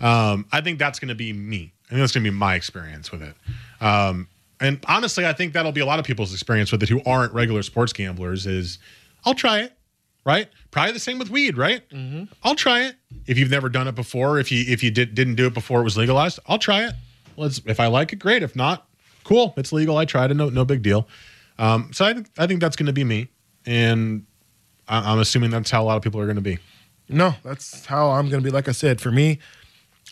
[0.00, 1.72] Um, I think that's going to be me.
[1.86, 3.34] I think that's going to be my experience with it.
[3.80, 4.28] Um,
[4.60, 7.32] and honestly, I think that'll be a lot of people's experience with it who aren't
[7.34, 8.46] regular sports gamblers.
[8.46, 8.78] Is
[9.24, 9.72] I'll try it,
[10.24, 10.48] right?
[10.72, 11.88] Probably the same with weed, right?
[11.90, 12.24] Mm-hmm.
[12.42, 12.96] I'll try it.
[13.26, 15.80] If you've never done it before, if you if you did, didn't do it before
[15.80, 16.94] it was legalized, I'll try it.
[17.36, 18.42] Let's if I like it, great.
[18.42, 18.88] If not,
[19.22, 19.52] cool.
[19.58, 19.98] It's legal.
[19.98, 20.34] I tried it.
[20.34, 21.06] No no big deal.
[21.58, 23.28] Um, so I think I think that's going to be me,
[23.66, 24.24] and
[24.88, 26.58] I, I'm assuming that's how a lot of people are going to be.
[27.06, 28.50] No, that's how I'm going to be.
[28.50, 29.40] Like I said, for me,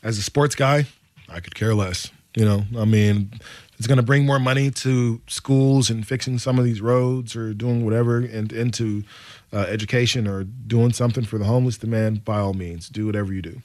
[0.02, 0.84] as a sports guy,
[1.28, 2.10] I could care less.
[2.36, 3.32] You know, I mean,
[3.78, 7.54] it's going to bring more money to schools and fixing some of these roads or
[7.54, 9.04] doing whatever and into
[9.52, 11.78] uh, education or doing something for the homeless.
[11.78, 13.60] Demand by all means, do whatever you do.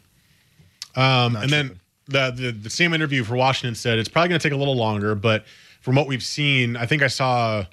[0.95, 4.43] Um, and then the, the the same interview for Washington said it's probably going to
[4.43, 5.45] take a little longer, but
[5.82, 7.65] from what we've seen, I think I saw.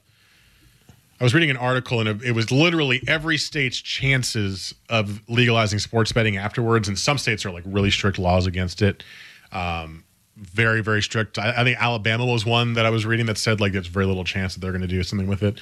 [1.21, 5.79] I was reading an article and it, it was literally every state's chances of legalizing
[5.79, 9.05] sports betting afterwards, and some states are like really strict laws against it.
[9.53, 10.03] Um,
[10.37, 11.39] very very strict.
[11.39, 14.07] I, I think Alabama was one that I was reading that said like there's very
[14.07, 15.61] little chance that they're going to do something with it.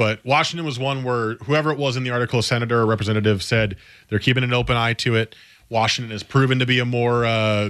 [0.00, 3.42] But Washington was one where whoever it was in the article, a senator or representative,
[3.42, 3.76] said
[4.08, 5.34] they're keeping an open eye to it.
[5.68, 7.68] Washington has proven to be a more uh,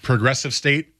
[0.00, 0.94] progressive state,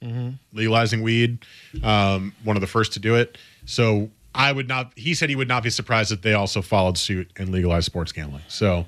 [0.52, 1.38] legalizing weed,
[1.82, 3.38] um, one of the first to do it.
[3.64, 4.92] So I would not.
[4.94, 8.12] He said he would not be surprised if they also followed suit and legalized sports
[8.12, 8.42] gambling.
[8.46, 8.84] So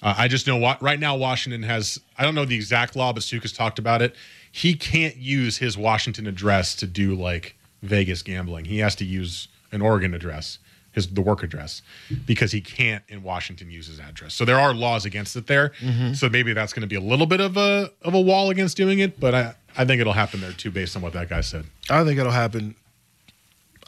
[0.00, 1.98] uh, I just know what right now Washington has.
[2.16, 4.14] I don't know the exact law, but Suk has talked about it.
[4.52, 8.66] He can't use his Washington address to do like Vegas gambling.
[8.66, 10.58] He has to use an Oregon address,
[10.92, 11.82] his the work address,
[12.26, 14.34] because he can't in Washington use his address.
[14.34, 15.72] So there are laws against it there.
[15.80, 16.16] Mhm.
[16.16, 18.76] So maybe that's going to be a little bit of a of a wall against
[18.76, 21.42] doing it, but I I think it'll happen there too, based on what that guy
[21.42, 21.64] said.
[21.90, 22.74] I think it'll happen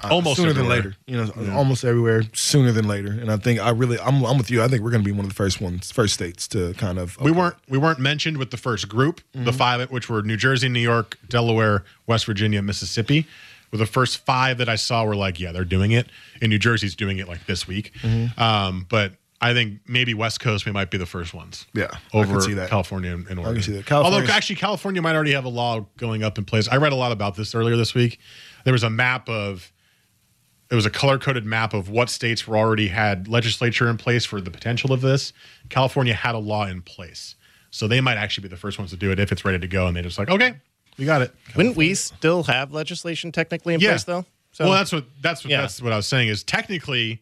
[0.04, 0.76] uh, Almost sooner everywhere.
[0.76, 0.96] than later.
[1.06, 1.56] You know, Yeah.
[1.56, 3.10] almost everywhere sooner than later.
[3.10, 4.62] And I think I really, I'm, I'm with you.
[4.62, 6.98] I think we're going to be one of the first ones, first states to kind
[7.00, 7.18] of.
[7.20, 9.54] We weren't we weren't mentioned with the first group, the Mhm.
[9.56, 13.26] five which were New Jersey, New York, Delaware, West Virginia, Mississippi.
[13.70, 16.08] With the first five that I saw were like, yeah, they're doing it.
[16.40, 17.92] And New Jersey's doing it like this week.
[18.02, 18.38] Mhm.
[18.38, 21.66] Um, but I think maybe West Coast we might be the first ones.
[21.74, 22.70] Yeah, I over can see that.
[22.70, 23.62] California and, and I Oregon.
[23.62, 23.92] can see that.
[23.92, 26.66] Although actually California might already have a law going up in place.
[26.68, 28.18] I read a lot about this earlier this week.
[28.64, 29.70] There was a map of
[30.70, 34.24] it was a color coded map of what states were already had legislature in place
[34.26, 35.32] for the potential of this.
[35.70, 37.36] California had a law in place.
[37.70, 39.66] So they might actually be the first ones to do it if it's ready to
[39.68, 40.56] go and they just like, okay,
[40.98, 41.34] we got it.
[41.56, 43.90] Wouldn't we still have legislation technically in Yeah.
[43.90, 44.26] place though?
[44.60, 45.60] well, that's what that's what Yeah.
[45.62, 47.20] that's what I was saying is technically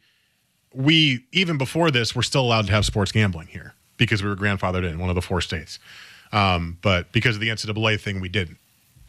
[0.75, 4.37] we even before this we're still allowed to have sports gambling here because we were
[4.37, 5.79] grandfathered in one of the four states.
[6.33, 8.59] Um, but because of the NCAA thing, we didn't.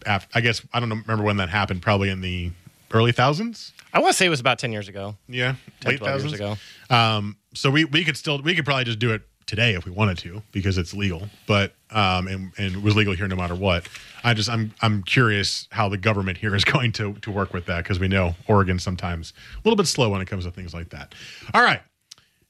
[0.06, 1.82] Af- I guess I don't know, remember when that happened.
[1.82, 2.52] Probably in the
[2.92, 3.74] early thousands.
[3.94, 5.18] I want to say it was about ten years ago.
[5.28, 6.58] Yeah, 10, late 12 years ago.
[6.90, 9.92] Um, so we we could still we could probably just do it today if we
[9.92, 13.56] wanted to because it's legal, but um, and and it was legal here no matter
[13.56, 13.88] what.
[14.24, 17.66] I just I'm I'm curious how the government here is going to to work with
[17.66, 20.74] that because we know Oregon sometimes a little bit slow when it comes to things
[20.74, 21.16] like that.
[21.54, 21.82] All right,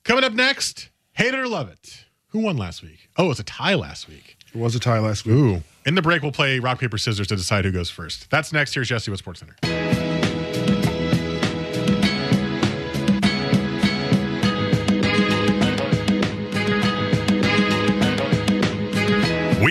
[0.04, 2.06] coming up next, hate it or love it.
[2.32, 3.10] Who won last week?
[3.16, 4.38] Oh, it was a tie last week.
[4.54, 5.36] It was a tie last week.
[5.36, 5.64] Ooh.
[5.86, 8.30] In the break, we'll play rock paper scissors to decide who goes first.
[8.30, 8.74] That's next.
[8.74, 9.87] Here's Jesse with Sports Center.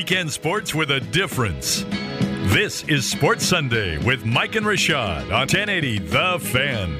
[0.08, 1.84] Weekend sports with a difference.
[2.52, 6.96] This is Sports Sunday with Mike and Rashad on 1080 The Fan.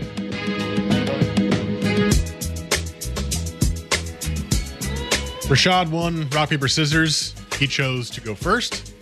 [5.47, 7.37] Rashad won rock, paper, scissors.
[7.61, 8.93] He chose to go first.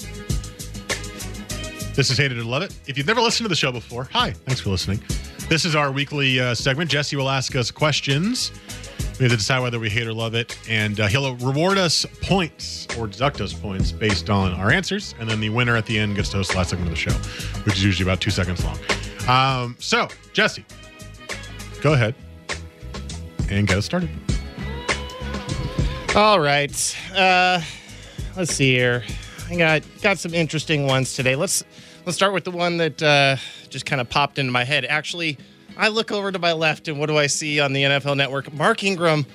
[1.97, 2.79] This is Hate It or Love It.
[2.87, 5.03] If you've never listened to the show before, hi, thanks for listening.
[5.49, 6.91] This is our weekly uh, segment.
[6.91, 8.53] Jesse will ask us questions.
[9.19, 12.05] We have to decide whether we hate or love it, and uh, he'll reward us
[12.23, 15.15] points or deduct us points based on our answers.
[15.21, 17.01] And then the winner at the end gets to host the last segment of the
[17.01, 17.13] show,
[17.63, 18.77] which is usually about two seconds long.
[19.29, 20.65] Um, so, Jesse,
[21.81, 22.17] go ahead
[23.51, 24.11] and get us started.
[26.17, 26.97] All right.
[27.15, 27.61] Uh,
[28.37, 29.05] let's see here.
[29.49, 31.37] I got got some interesting ones today.
[31.37, 31.63] Let's
[32.05, 33.37] let's start with the one that uh,
[33.69, 34.85] just kind of popped into my head.
[34.85, 35.39] Actually,
[35.77, 38.53] I look over to my left, and what do I see on the NFL Network?
[38.53, 39.27] Mark Ingram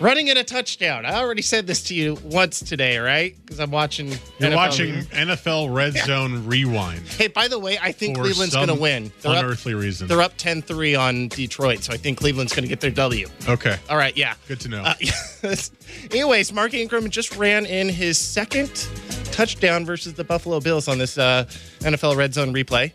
[0.00, 1.06] running in a touchdown.
[1.06, 3.34] I already said this to you once today, right?
[3.44, 4.08] Because I'm watching.
[4.08, 7.06] You're NFL watching Re- NFL Red Zone Rewind.
[7.06, 9.12] Hey, by the way, I think Cleveland's going to win.
[9.20, 10.08] They're up, unearthly reason.
[10.08, 13.26] they're up 10-3 on Detroit, so I think Cleveland's going to get their W.
[13.48, 13.76] Okay.
[13.88, 14.34] All right, yeah.
[14.48, 14.82] Good to know.
[14.82, 14.94] Uh,
[16.10, 18.88] anyways, Mark Ingram just ran in his second
[19.32, 21.44] touchdown versus the Buffalo Bills on this uh,
[21.80, 22.92] NFL Red Zone replay,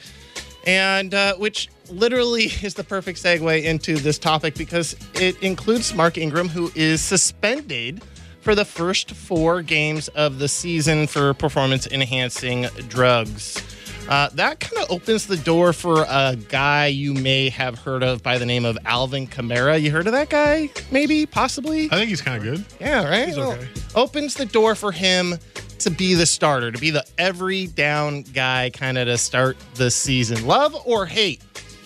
[0.65, 6.17] and uh, which literally is the perfect segue into this topic because it includes Mark
[6.17, 8.01] Ingram, who is suspended
[8.41, 13.61] for the first four games of the season for performance enhancing drugs.
[14.09, 18.23] Uh, that kind of opens the door for a guy you may have heard of
[18.23, 19.79] by the name of Alvin Kamara.
[19.79, 20.69] You heard of that guy?
[20.91, 21.85] Maybe, possibly.
[21.85, 22.65] I think he's kind of good.
[22.79, 23.27] Yeah, right.
[23.27, 23.67] He's Well, okay.
[23.95, 25.37] opens the door for him
[25.79, 29.89] to be the starter, to be the every down guy, kind of to start the
[29.91, 30.45] season.
[30.45, 31.41] Love or hate?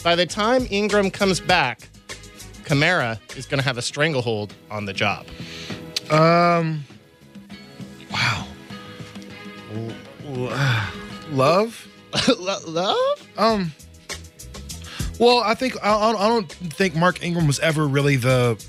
[0.05, 1.89] By the time Ingram comes back,
[2.63, 5.25] Kamara is going to have a stranglehold on the job.
[6.11, 6.85] Um,
[8.11, 8.45] wow.
[11.31, 11.87] Love?
[12.37, 13.29] Love?
[13.35, 13.71] Um.
[15.19, 18.63] Well, I think I, I I don't think Mark Ingram was ever really the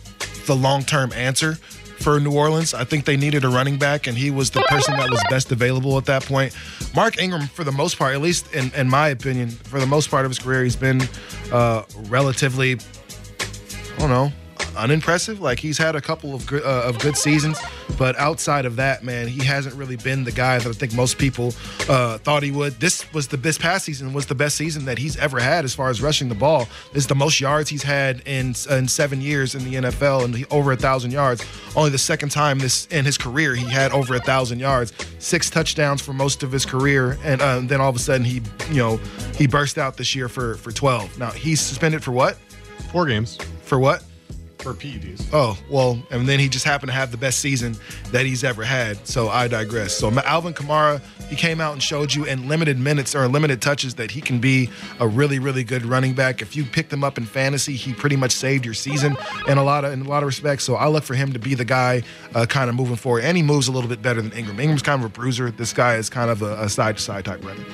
[0.46, 1.58] the long term answer
[2.06, 2.72] for New Orleans.
[2.72, 5.50] I think they needed a running back, and he was the person that was best
[5.50, 6.56] available at that point.
[6.94, 10.08] Mark Ingram, for the most part, at least in, in my opinion, for the most
[10.08, 11.02] part of his career, he's been
[11.50, 14.32] uh, relatively, I don't know,
[14.76, 15.40] unimpressive.
[15.40, 17.58] Like he's had a couple of good, uh, of good seasons,
[17.98, 21.18] but outside of that, man, he hasn't really been the guy that I think most
[21.18, 21.54] people
[21.88, 22.78] uh, thought he would.
[22.80, 25.74] This was the this past season was the best season that he's ever had as
[25.74, 26.68] far as rushing the ball.
[26.92, 30.34] This is the most yards he's had in in seven years in the NFL, and
[30.34, 31.44] he, over a thousand yards.
[31.74, 35.50] Only the second time this in his career he had over a thousand yards, six
[35.50, 38.76] touchdowns for most of his career, and uh, then all of a sudden he you
[38.76, 38.96] know
[39.36, 41.16] he burst out this year for for twelve.
[41.18, 42.36] Now he's suspended for what?
[42.92, 44.02] Four games For what?
[44.58, 45.26] For PEDs.
[45.32, 47.76] Oh, well, and then he just happened to have the best season
[48.12, 49.06] that he's ever had.
[49.06, 49.94] So I digress.
[49.94, 53.94] So Alvin Kamara, he came out and showed you in limited minutes or limited touches
[53.96, 56.42] that he can be a really, really good running back.
[56.42, 59.16] If you picked him up in fantasy, he pretty much saved your season
[59.48, 60.64] in a lot of in a lot of respects.
[60.64, 62.02] So I look for him to be the guy
[62.34, 63.24] uh, kind of moving forward.
[63.24, 64.60] And he moves a little bit better than Ingram.
[64.60, 65.50] Ingram's kind of a bruiser.
[65.50, 67.64] This guy is kind of a side to side type runner.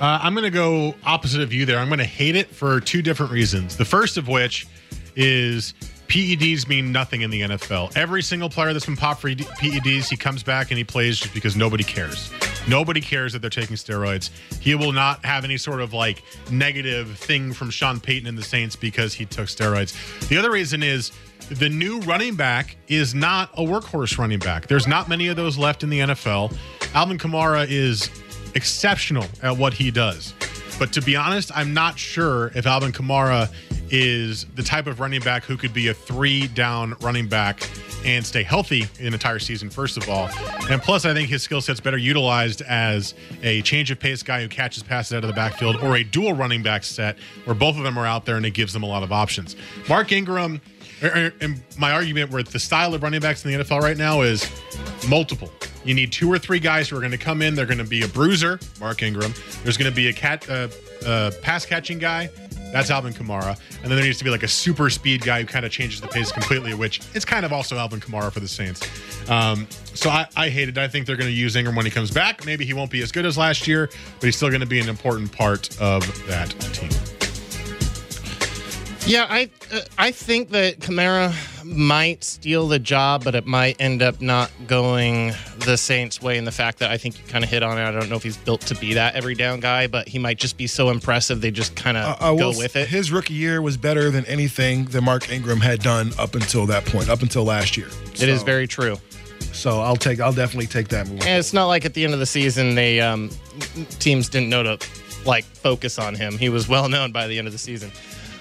[0.00, 1.78] Uh, I'm going to go opposite of you there.
[1.78, 3.76] I'm going to hate it for two different reasons.
[3.76, 4.66] The first of which
[5.14, 5.72] is
[6.08, 7.96] PEDs mean nothing in the NFL.
[7.96, 11.34] Every single player that's been popped for PEDs, he comes back and he plays just
[11.34, 12.30] because nobody cares.
[12.68, 14.30] Nobody cares that they're taking steroids.
[14.60, 18.42] He will not have any sort of like negative thing from Sean Payton and the
[18.42, 19.94] Saints because he took steroids.
[20.28, 21.12] The other reason is
[21.50, 24.66] the new running back is not a workhorse running back.
[24.66, 26.56] There's not many of those left in the NFL.
[26.94, 28.10] Alvin Kamara is
[28.54, 30.34] exceptional at what he does.
[30.78, 33.50] But to be honest, I'm not sure if Alvin Kamara
[33.90, 37.68] is the type of running back who could be a three down running back
[38.04, 40.28] and stay healthy an entire season, first of all.
[40.70, 44.42] And plus, I think his skill set's better utilized as a change of pace guy
[44.42, 47.76] who catches passes out of the backfield or a dual running back set where both
[47.76, 49.56] of them are out there and it gives them a lot of options.
[49.88, 50.60] Mark Ingram,
[51.02, 53.96] er, er, and my argument with the style of running backs in the NFL right
[53.96, 54.48] now is
[55.08, 55.50] multiple.
[55.86, 57.54] You need two or three guys who are going to come in.
[57.54, 59.32] They're going to be a bruiser, Mark Ingram.
[59.62, 60.68] There's going to be a cat, uh,
[61.06, 62.28] uh, pass catching guy.
[62.72, 63.58] That's Alvin Kamara.
[63.82, 66.00] And then there needs to be like a super speed guy who kind of changes
[66.00, 68.82] the pace completely, which it's kind of also Alvin Kamara for the Saints.
[69.30, 70.76] Um, so I, I hate it.
[70.76, 72.44] I think they're going to use Ingram when he comes back.
[72.44, 74.80] Maybe he won't be as good as last year, but he's still going to be
[74.80, 77.15] an important part of that team.
[79.06, 81.32] Yeah, I uh, I think that Kamara
[81.64, 86.38] might steal the job, but it might end up not going the Saints' way.
[86.38, 87.84] In the fact that I think you kind of hit on it.
[87.84, 90.38] I don't know if he's built to be that every down guy, but he might
[90.38, 92.88] just be so impressive they just kind of I go will- with it.
[92.88, 96.84] His rookie year was better than anything that Mark Ingram had done up until that
[96.84, 97.88] point, up until last year.
[98.14, 98.96] It is very true.
[99.52, 100.20] So I'll take.
[100.20, 101.20] I'll definitely take that move.
[101.20, 103.30] And it's not like at the end of the season they um,
[104.00, 104.78] teams didn't know to
[105.24, 106.38] like focus on him.
[106.38, 107.92] He was well known by the end of the season.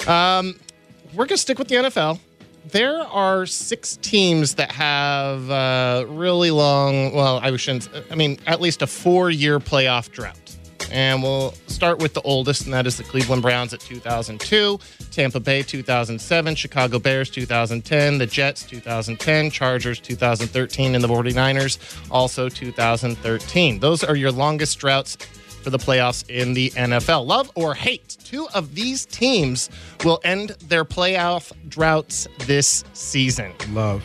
[0.08, 0.56] Um,
[1.14, 2.20] we're gonna stick with the NFL.
[2.72, 7.14] There are six teams that have uh, really long.
[7.14, 7.90] Well, I shouldn't.
[8.12, 10.38] I mean, at least a four-year playoff drought.
[10.92, 14.80] And we'll start with the oldest, and that is the Cleveland Browns at 2002,
[15.12, 21.80] Tampa Bay 2007, Chicago Bears 2010, the Jets 2010, Chargers 2013, and the 49ers
[22.12, 23.80] also 2013.
[23.80, 25.18] Those are your longest droughts
[25.66, 27.26] for the playoffs in the NFL.
[27.26, 29.72] Love or hate, two of these teams
[30.04, 33.52] will end their playoff droughts this season.
[33.72, 34.04] Love.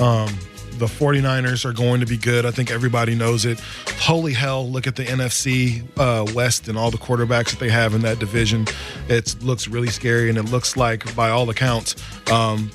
[0.00, 0.34] Um,
[0.78, 2.46] the 49ers are going to be good.
[2.46, 3.60] I think everybody knows it.
[4.00, 7.92] Holy hell, look at the NFC uh, West and all the quarterbacks that they have
[7.92, 8.66] in that division.
[9.08, 11.94] It looks really scary, and it looks like, by all accounts,
[12.32, 12.70] um,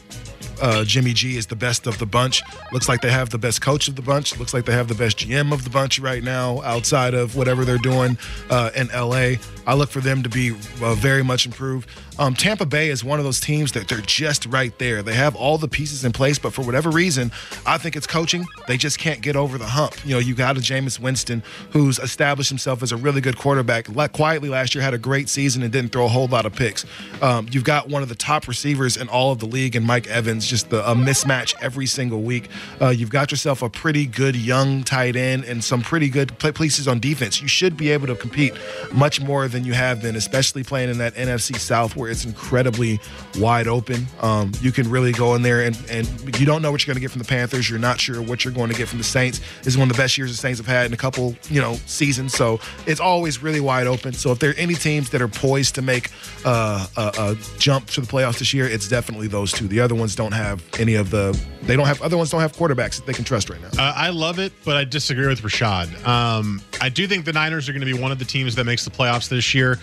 [0.62, 2.42] uh, Jimmy G is the best of the bunch.
[2.72, 4.38] Looks like they have the best coach of the bunch.
[4.38, 7.66] Looks like they have the best GM of the bunch right now, outside of whatever
[7.66, 8.18] they're doing
[8.50, 9.36] uh, in LA.
[9.66, 11.90] I look for them to be uh, very much improved.
[12.20, 15.04] Um, Tampa Bay is one of those teams that they're just right there.
[15.04, 17.32] They have all the pieces in place, but for whatever reason,
[17.66, 18.46] I think it's coaching.
[18.68, 19.94] They just can't get over the hump.
[20.04, 23.88] You know, you got a Jameis Winston who's established himself as a really good quarterback.
[24.14, 26.86] Quietly last year had a great season and didn't throw a whole lot of picks.
[27.22, 30.08] Um, you've got one of the top receivers in all of the league, and Mike
[30.08, 32.50] Evans, just the, a mismatch every single week.
[32.82, 36.52] Uh, you've got yourself a pretty good young tight end and some pretty good play-
[36.88, 37.42] on defense.
[37.42, 38.54] You should be able to compete
[38.94, 43.00] much more than you have been, especially playing in that NFC South where it's incredibly
[43.38, 44.06] wide open.
[44.22, 46.08] Um, you can really go in there and, and
[46.40, 47.70] you don't know what you're going to get from the Panthers.
[47.70, 49.40] You're not sure what you're going to get from the Saints.
[49.60, 51.62] This is one of the best years the Saints have had in a couple, you
[51.62, 52.34] know, seasons.
[52.34, 54.14] So it's always really wide open.
[54.14, 56.10] So if there are any teams that are poised to make
[56.46, 59.68] uh, a, a jump to the playoffs this year, it's definitely those two.
[59.68, 61.40] The other ones don't have any of the.
[61.64, 63.70] They don't have other ones don't have quarterbacks that they can trust right now.
[63.78, 66.06] Uh, I love it, but I disagree with Rashad.
[66.08, 68.64] Um, I do think the Niners are going to be one of the teams that
[68.66, 69.80] makes the playoffs this year.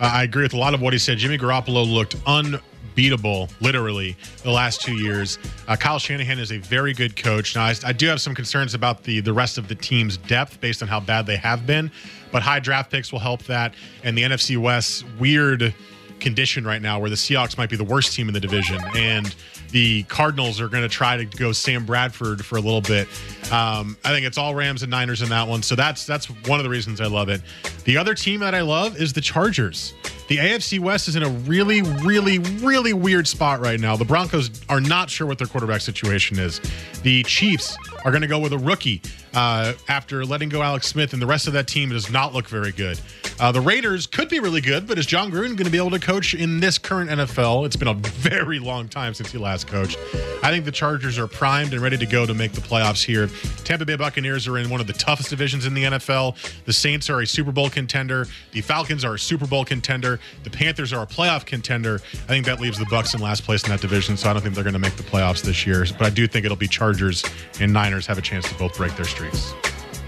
[0.00, 1.18] Uh, I agree with a lot of what he said.
[1.18, 5.38] Jimmy Garoppolo looked unbeatable, literally, the last two years.
[5.66, 7.54] Uh, Kyle Shanahan is a very good coach.
[7.54, 10.60] Now, I, I do have some concerns about the the rest of the team's depth
[10.60, 11.90] based on how bad they have been,
[12.32, 13.74] but high draft picks will help that.
[14.02, 15.74] And the NFC West weird
[16.18, 19.34] condition right now where the Seahawks might be the worst team in the division and
[19.70, 23.08] the Cardinals are going to try to go Sam Bradford for a little bit.
[23.52, 25.62] Um, I think it's all Rams and Niners in that one.
[25.62, 27.42] So that's that's one of the reasons I love it.
[27.84, 29.94] The other team that I love is the Chargers.
[30.28, 33.96] The AFC West is in a really, really, really weird spot right now.
[33.96, 36.60] The Broncos are not sure what their quarterback situation is.
[37.02, 39.02] The Chiefs are going to go with a rookie
[39.34, 42.48] uh, after letting go Alex Smith, and the rest of that team does not look
[42.48, 43.00] very good.
[43.40, 45.90] Uh, the Raiders could be really good, but is Jon Gruden going to be able
[45.90, 47.66] to coach in this current NFL?
[47.66, 49.98] It's been a very long time since he last coached.
[50.42, 53.28] I think the Chargers are primed and ready to go to make the playoffs here.
[53.64, 56.36] Tampa Bay Buccaneers are in one of the toughest divisions in the NFL.
[56.64, 58.26] The Saints are a Super Bowl contender.
[58.52, 60.18] The Falcons are a Super Bowl contender.
[60.42, 62.00] The Panthers are a playoff contender.
[62.14, 64.42] I think that leaves the Bucs in last place in that division, so I don't
[64.42, 65.84] think they're going to make the playoffs this year.
[65.96, 67.24] But I do think it'll be Chargers
[67.60, 69.54] and Niners have a chance to both break their streaks.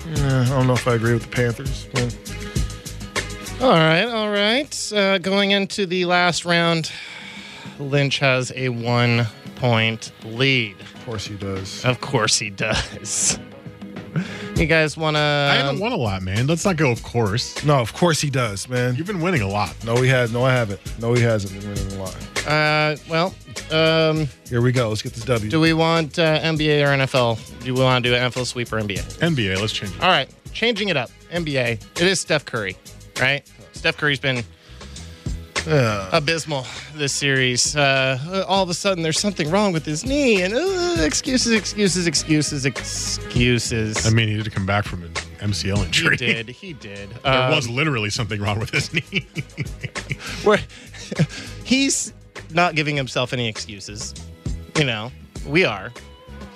[0.06, 1.88] Yeah, I don't know if I agree with the Panthers.
[1.94, 2.10] Well,
[3.62, 4.92] All right, all right.
[4.92, 6.92] Uh, going into the last round,
[7.78, 10.78] Lynch has a one point lead.
[10.78, 11.82] of course he does.
[11.86, 13.38] Of course he does.
[14.60, 15.20] You guys want to?
[15.20, 16.46] I haven't won a lot, man.
[16.46, 17.64] Let's not go, of course.
[17.64, 18.94] No, of course he does, man.
[18.94, 19.74] You've been winning a lot.
[19.86, 20.34] No, he has.
[20.34, 20.80] No, I haven't.
[21.00, 22.46] No, he hasn't been winning a lot.
[22.46, 23.34] Uh, well,
[23.70, 24.90] um, Here we go.
[24.90, 25.50] Let's get this W.
[25.50, 27.64] do we want uh, NBA or NFL?
[27.64, 29.20] Do we want to do an NFL sweep or NBA?
[29.20, 30.02] NBA, let's change it.
[30.02, 31.10] All right, changing it up.
[31.32, 31.82] NBA.
[31.98, 32.76] It is Steph Curry,
[33.18, 33.50] right?
[33.72, 34.44] Steph Curry's been
[35.66, 36.08] Yeah.
[36.12, 37.76] abysmal this series.
[37.76, 42.06] Uh, all of a sudden, there's something wrong with his knee, and uh, excuses, excuses,
[42.06, 44.06] excuses, excuses.
[44.06, 46.16] I mean, he did come back from an MCL injury.
[46.16, 46.48] he did.
[46.48, 47.10] He did.
[47.22, 49.26] There Um, was literally something wrong with his knee.
[50.44, 50.60] where
[51.64, 52.12] he's
[52.52, 54.14] not giving himself any excuses.
[54.78, 55.12] You know,
[55.46, 55.92] we are.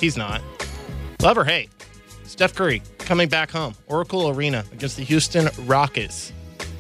[0.01, 0.41] He's not.
[1.21, 1.71] Love or hate.
[2.25, 3.75] Steph Curry coming back home.
[3.87, 6.33] Oracle Arena against the Houston Rockets.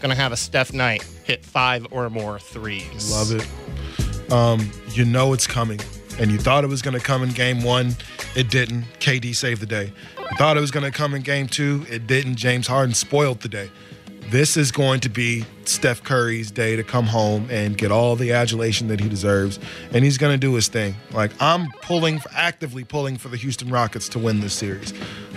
[0.04, 3.10] Gonna have a Steph Night Hit five or more threes.
[3.10, 4.30] Love it.
[4.30, 5.80] Um, you know it's coming.
[6.18, 7.96] And you thought it was to come in game one.
[8.36, 8.82] It didn't.
[9.00, 9.94] KD saved the day.
[10.18, 11.86] You thought it was to come in game two.
[11.88, 12.34] It didn't.
[12.34, 13.70] James Harden spoiled the day.
[14.30, 18.32] This is going to be Steph Curry's day to come home and get all the
[18.32, 19.58] adulation that he deserves.
[19.92, 20.94] And he's going to do his thing.
[21.12, 24.92] Like, I'm pulling, for, actively pulling for the Houston Rockets to win this series.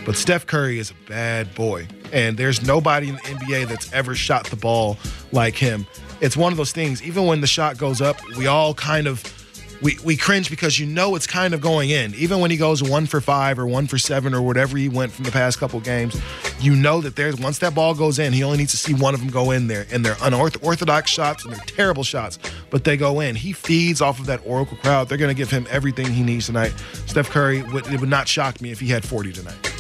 [0.06, 1.88] But Steph Curry is a bad boy.
[2.14, 4.98] And there's nobody in the NBA that's ever shot the ball
[5.32, 5.86] like him.
[6.22, 9.22] It's one of those things, even when the shot goes up, we all kind of
[9.82, 12.14] we we cringe because you know it's kind of going in.
[12.16, 15.12] Even when he goes one for five or one for seven or whatever he went
[15.12, 16.20] from the past couple games,
[16.60, 19.14] you know that there's once that ball goes in, he only needs to see one
[19.14, 19.86] of them go in there.
[19.92, 23.36] And they're unorthodox shots and they're terrible shots, but they go in.
[23.36, 25.10] He feeds off of that Oracle crowd.
[25.10, 26.74] They're going to give him everything he needs tonight.
[27.06, 29.74] Steph Curry would it would not shock me if he had 40 tonight.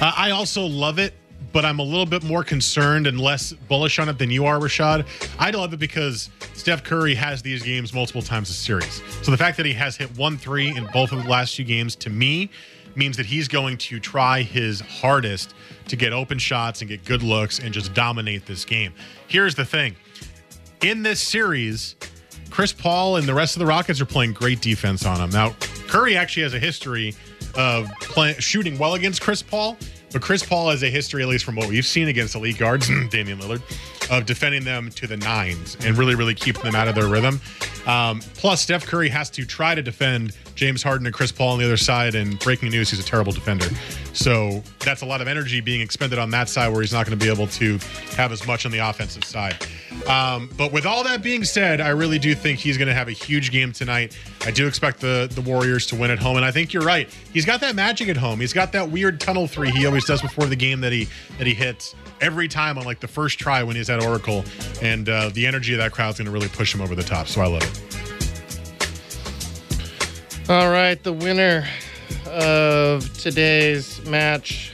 [0.00, 1.14] Uh, I also love it,
[1.54, 4.58] but I'm a little bit more concerned and less bullish on it than you are,
[4.58, 5.06] Rashad.
[5.38, 9.00] I love it because Steph Curry has these games multiple times a series.
[9.22, 11.62] So the fact that he has hit one three in both of the last two
[11.62, 12.50] games to me
[12.96, 15.54] means that he's going to try his hardest
[15.86, 18.92] to get open shots and get good looks and just dominate this game.
[19.28, 19.94] Here's the thing
[20.82, 21.94] in this series,
[22.50, 25.30] Chris Paul and the rest of the Rockets are playing great defense on him.
[25.30, 25.54] Now,
[25.86, 27.14] Curry actually has a history
[27.56, 29.76] of play, shooting well against Chris Paul,
[30.14, 32.88] but Chris Paul has a history, at least from what we've seen against elite guards,
[33.10, 33.62] Damian Lillard,
[34.16, 37.40] of defending them to the nines and really, really keeping them out of their rhythm.
[37.84, 41.58] Um, plus, Steph Curry has to try to defend James Harden and Chris Paul on
[41.58, 42.14] the other side.
[42.14, 43.66] And breaking news, he's a terrible defender.
[44.12, 47.18] So that's a lot of energy being expended on that side where he's not going
[47.18, 47.78] to be able to
[48.16, 49.56] have as much on the offensive side.
[50.08, 53.08] Um, but with all that being said, I really do think he's going to have
[53.08, 54.18] a huge game tonight.
[54.44, 57.08] I do expect the the Warriors to win at home, and I think you're right.
[57.32, 58.40] He's got that magic at home.
[58.40, 61.46] He's got that weird tunnel three he always does before the game that he that
[61.46, 64.44] he hits every time on like the first try when he's at Oracle,
[64.82, 67.26] and uh, the energy of that crowd's going to really push him over the top.
[67.26, 67.80] So I love it.
[70.50, 71.66] All right, the winner
[72.26, 74.72] of today's match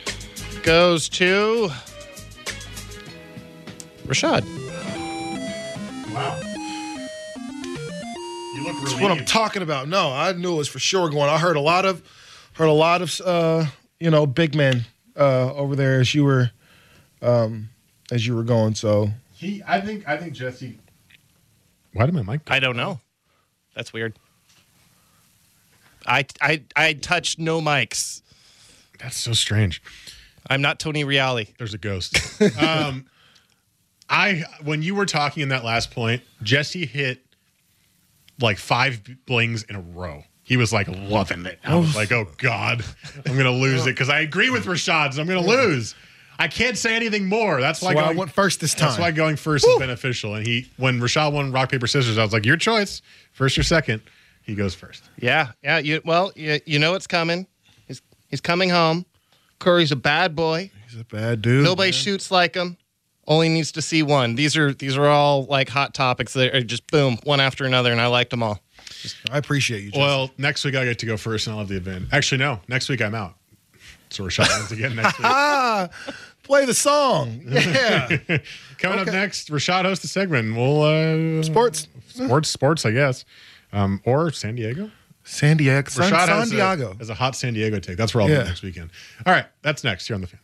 [0.64, 1.70] goes to
[4.06, 4.59] Rashad.
[6.12, 6.40] Wow.
[8.54, 9.88] You look That's what I'm talking about.
[9.88, 11.30] No, I knew it was for sure going.
[11.30, 12.02] I heard a lot of,
[12.54, 13.66] heard a lot of, uh,
[13.98, 14.84] you know, big men
[15.16, 16.50] uh, over there as you were,
[17.22, 17.68] um,
[18.11, 18.74] as you were going.
[18.74, 20.78] So He, I think, I think Jesse.
[21.92, 22.42] Why did my mic?
[22.48, 23.00] I don't know.
[23.74, 24.14] That's weird.
[26.06, 28.22] I I I touched no mics.
[28.98, 29.82] That's so strange.
[30.48, 31.48] I'm not Tony Reali.
[31.58, 32.18] There's a ghost.
[32.61, 33.06] um,
[34.11, 37.24] I when you were talking in that last point, Jesse hit
[38.40, 40.24] like five blings in a row.
[40.42, 41.61] He was like loving it.
[41.64, 42.84] I was like, oh God,
[43.24, 45.18] I'm gonna lose it because I agree with Rashad's.
[45.18, 45.94] I'm gonna lose.
[46.40, 47.61] I can't say anything more.
[47.61, 48.88] That's why That's why I went first this time.
[48.88, 50.34] That's why going first is beneficial.
[50.34, 53.02] And he, when Rashad won rock paper scissors, I was like, your choice,
[53.32, 54.00] first or second.
[54.42, 55.04] He goes first.
[55.18, 55.78] Yeah, yeah.
[55.78, 57.46] You well, you, you know it's coming.
[57.86, 59.04] He's he's coming home.
[59.58, 60.70] Curry's a bad boy.
[60.88, 61.62] he's a bad dude.
[61.62, 61.92] Nobody man.
[61.92, 62.78] shoots like him.
[63.31, 64.35] Only needs to see one.
[64.35, 67.93] These are these are all like hot topics that are just boom, one after another,
[67.93, 68.61] and I liked them all.
[69.31, 69.91] I appreciate you.
[69.93, 70.01] Jesse.
[70.01, 72.07] Well, next week I get to go first, and I'll have the event.
[72.12, 72.61] Actually, no.
[72.68, 73.37] Next week I'm out.
[74.11, 75.26] So Rashad wins again next week.
[75.28, 75.89] ah,
[76.43, 77.41] play the song.
[77.47, 78.09] Yeah,
[78.78, 80.57] Coming up next, Rashad hosts a segment.
[80.57, 81.87] We'll uh, sports.
[82.09, 83.24] sports, sports, I guess,
[83.72, 84.91] um, or San Diego.
[85.22, 85.89] San Diego.
[85.89, 86.95] San, Rashad San has a- Diego.
[86.99, 87.97] has a hot San Diego take.
[87.97, 88.41] That's where I'll Yeah.
[88.43, 88.91] be next weekend.
[89.24, 90.41] All right, that's next here on the fan.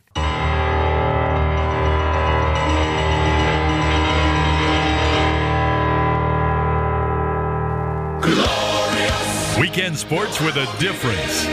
[9.76, 11.44] Weekend sports with a difference.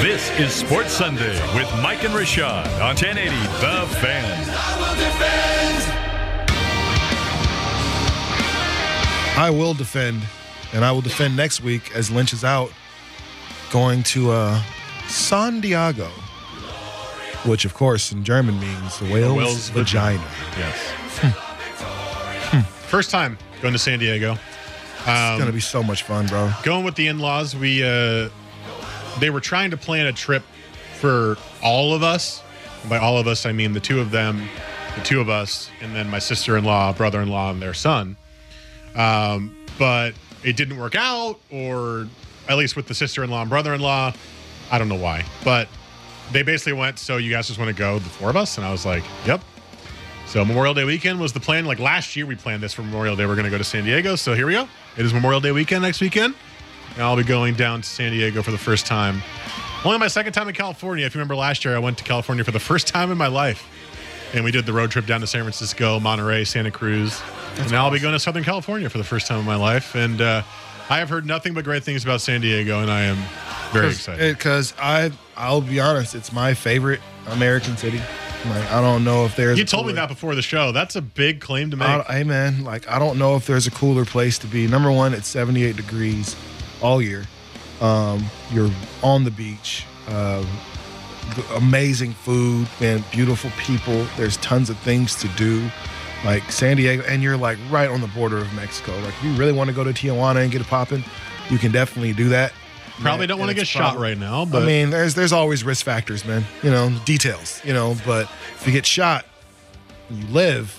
[0.00, 4.48] This is Sports Sunday with Mike and Rashad on 1080 The Fan.
[9.36, 10.22] I will defend,
[10.72, 12.70] and I will defend next week as Lynch is out,
[13.72, 14.62] going to uh,
[15.08, 16.06] San Diego,
[17.44, 20.22] which of course in German means the whale's, whale's vagina.
[20.56, 20.78] Yes.
[22.86, 24.38] First time going to San Diego.
[25.00, 26.50] It's gonna be so much fun, bro.
[26.62, 28.28] Going with the in-laws, we uh,
[29.20, 30.42] they were trying to plan a trip
[30.98, 32.42] for all of us.
[32.82, 34.48] And by all of us, I mean the two of them,
[34.96, 38.16] the two of us, and then my sister-in-law, brother-in-law, and their son.
[38.94, 42.08] Um, but it didn't work out, or
[42.48, 44.12] at least with the sister-in-law and brother-in-law.
[44.70, 45.68] I don't know why, but
[46.32, 46.98] they basically went.
[46.98, 48.58] So you guys just want to go, the four of us?
[48.58, 49.40] And I was like, Yep.
[50.28, 51.64] So Memorial Day weekend was the plan.
[51.64, 53.24] Like last year, we planned this for Memorial Day.
[53.24, 54.14] We're going to go to San Diego.
[54.14, 54.68] So here we go.
[54.98, 56.34] It is Memorial Day weekend next weekend,
[56.92, 59.22] and I'll be going down to San Diego for the first time.
[59.86, 61.06] Only my second time in California.
[61.06, 63.28] If you remember last year, I went to California for the first time in my
[63.28, 63.66] life,
[64.34, 67.22] and we did the road trip down to San Francisco, Monterey, Santa Cruz,
[67.56, 69.94] and now I'll be going to Southern California for the first time in my life.
[69.94, 70.42] And uh,
[70.90, 73.16] I have heard nothing but great things about San Diego, and I am
[73.72, 74.36] very excited.
[74.36, 78.02] Because I, I'll be honest, it's my favorite American city.
[78.48, 79.58] Like I don't know if there's.
[79.58, 80.72] You told me that before the show.
[80.72, 81.88] That's a big claim to make.
[81.88, 84.66] I, hey man, like I don't know if there's a cooler place to be.
[84.66, 86.36] Number one, it's 78 degrees
[86.80, 87.24] all year.
[87.80, 88.70] Um, you're
[89.02, 89.84] on the beach.
[90.08, 90.44] Uh,
[91.54, 94.06] amazing food, and Beautiful people.
[94.16, 95.70] There's tons of things to do.
[96.24, 98.92] Like San Diego, and you're like right on the border of Mexico.
[99.00, 101.04] Like if you really want to go to Tijuana and get it popping,
[101.48, 102.52] you can definitely do that.
[103.00, 105.84] Probably don't want to get shot right now, but I mean, there's there's always risk
[105.84, 106.44] factors, man.
[106.62, 107.60] You know, details.
[107.64, 109.24] You know, but if you get shot,
[110.10, 110.74] you live.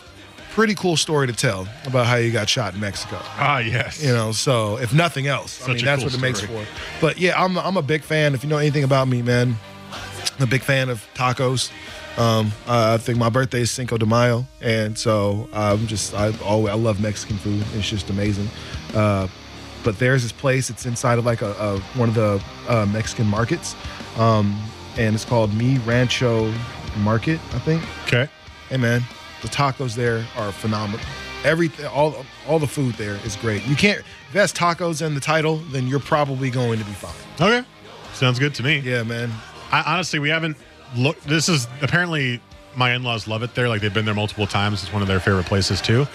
[0.51, 3.17] Pretty cool story to tell about how you got shot in Mexico.
[3.21, 4.03] ah, yes.
[4.03, 6.65] You know, so if nothing else, I mean that's cool what it makes story.
[6.65, 6.71] for.
[6.99, 8.33] But yeah, I'm I'm a big fan.
[8.33, 9.55] If you know anything about me, man,
[10.37, 11.71] I'm a big fan of tacos.
[12.17, 16.33] Um, uh, I think my birthday is Cinco de Mayo, and so I'm just I
[16.43, 17.63] always I love Mexican food.
[17.75, 18.49] It's just amazing.
[18.93, 19.27] Uh,
[19.83, 20.69] but there's this place.
[20.69, 23.75] It's inside of like a, a one of the uh, Mexican markets,
[24.17, 24.59] um,
[24.97, 26.53] and it's called Mi Rancho
[26.99, 27.83] Market, I think.
[28.05, 28.29] Okay.
[28.69, 29.03] Hey man,
[29.41, 31.05] the tacos there are phenomenal.
[31.43, 33.65] Everything, all all the food there is great.
[33.65, 34.03] You can't
[34.33, 37.13] if tacos in the title, then you're probably going to be fine.
[37.35, 37.67] Okay.
[38.13, 38.79] Sounds good to me.
[38.79, 39.31] Yeah, man.
[39.71, 40.57] I, honestly, we haven't
[40.95, 41.25] looked.
[41.25, 42.41] This is apparently
[42.75, 43.69] my in laws love it there.
[43.69, 44.83] Like they've been there multiple times.
[44.83, 46.07] It's one of their favorite places too.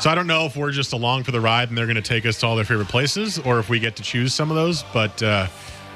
[0.00, 2.02] So I don't know if we're just along for the ride and they're going to
[2.02, 4.56] take us to all their favorite places, or if we get to choose some of
[4.56, 4.82] those.
[4.92, 5.46] But uh,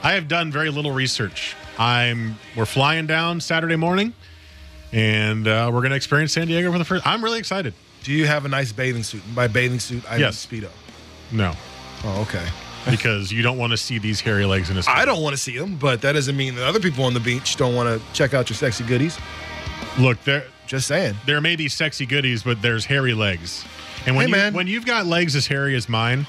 [0.03, 1.55] I have done very little research.
[1.79, 4.15] I'm we're flying down Saturday morning,
[4.93, 7.07] and uh, we're going to experience San Diego for the first.
[7.07, 7.75] I'm really excited.
[8.03, 9.23] Do you have a nice bathing suit?
[9.27, 10.51] And by bathing suit, I Yes.
[10.51, 10.71] mean speedo.
[11.33, 11.55] No,
[12.05, 12.47] Oh, okay.
[12.91, 14.83] because you don't want to see these hairy legs in a.
[14.89, 17.21] I don't want to see them, but that doesn't mean that other people on the
[17.21, 19.19] beach don't want to check out your sexy goodies.
[19.99, 20.45] look there.
[20.67, 21.17] Just saying.
[21.27, 23.65] there may be sexy goodies, but there's hairy legs.
[24.07, 24.55] And when Hey, you man.
[24.55, 26.27] when you've got legs as hairy as mine,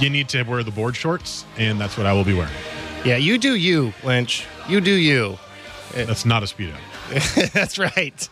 [0.00, 2.52] you need to wear the board shorts, and that's what I will be wearing.
[3.04, 4.46] Yeah, you do you, Lynch.
[4.68, 5.38] You do you.
[5.94, 6.74] That's not a speedo.
[7.52, 8.28] That's right.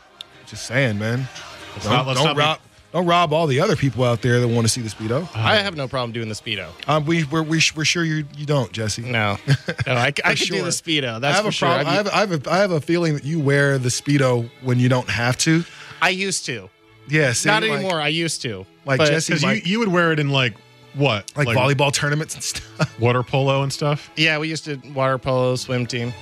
[0.47, 1.27] Just saying, man.
[1.72, 2.59] Let's Don't, not, let's don't not be- rob.
[2.93, 5.29] Don't rob all the other people out there that want to see the speedo.
[5.35, 6.68] I have no problem doing the speedo.
[6.89, 9.03] Um, we we're, we're, we're sure you you don't, Jesse.
[9.03, 9.39] No,
[9.87, 10.59] no, I, I could sure.
[10.59, 11.22] do the speedo.
[11.24, 11.68] I have for a sure.
[11.68, 11.89] problem.
[11.89, 14.49] I I, have, I, have a, I have a feeling that you wear the speedo
[14.62, 15.64] when you don't have to.
[16.01, 16.68] I used to.
[17.09, 18.01] Yeah, see, Not like- anymore.
[18.01, 18.67] I used to.
[18.85, 20.55] Like But- Jesse, Because you, like, you would wear it in like
[20.95, 21.31] what?
[21.37, 22.99] like volleyball tournaments and stuff.
[23.01, 24.11] water polo and stuff.
[24.17, 26.13] Yeah, we used to water polo, swim team.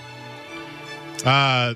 [1.24, 1.74] Uh,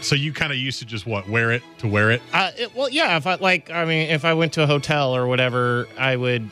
[0.00, 2.20] so you kind of used to just what wear it to wear it.
[2.32, 3.16] Uh, it, well, yeah.
[3.16, 6.50] If I like, I mean, if I went to a hotel or whatever, I would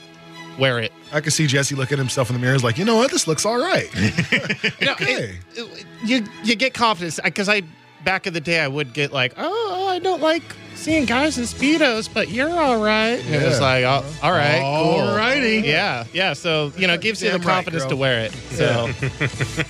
[0.59, 0.93] wear it.
[1.13, 3.11] I could see Jesse looking at himself in the mirror, he's like, you know what,
[3.11, 3.89] this looks all right.
[4.81, 5.39] No, Okay.
[5.55, 7.63] it- it- you you get confidence because I
[8.05, 10.43] back in the day I would get like, oh, I don't like
[10.75, 13.19] seeing guys in speedos, but you're all right.
[13.25, 13.63] And it's Yeah.
[13.63, 15.01] like, oh, all right, cool.
[15.01, 15.65] Alrighty.
[15.65, 16.33] Yeah, yeah.
[16.33, 17.91] So you know, it gives you the Damn right, confidence girl.
[17.91, 18.33] to wear it.
[18.53, 18.87] So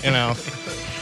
[0.05, 0.35] you know,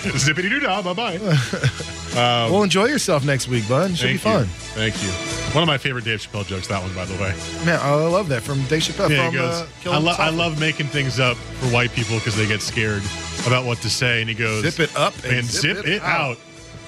[0.00, 0.80] Zippity doo dah.
[0.82, 1.18] Bye bye.
[2.14, 3.90] well, enjoy yourself next week, bud.
[3.90, 4.46] It should be fun.
[4.74, 5.10] Thank you.
[5.54, 6.68] One of my favorite Dave Chappelle jokes.
[6.68, 7.34] That one, by the way.
[7.66, 9.10] Man, I love that from Dave Chappelle.
[9.10, 9.54] Yeah, from, he goes.
[9.54, 10.36] uh, Kill I, 'Em lo- I Softly.
[10.38, 13.02] love making things up for white people because they get scared
[13.46, 15.92] about what to say, and he goes, Zip it up and and, zip zip, it
[15.96, 16.38] it out.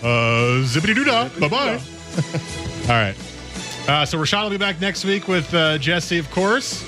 [0.02, 1.28] Uh, zippity doo dah.
[1.38, 1.80] Bye bye.
[2.82, 3.14] All right.
[3.88, 6.82] Uh, so Rashad will be back next week with uh, Jesse, of course.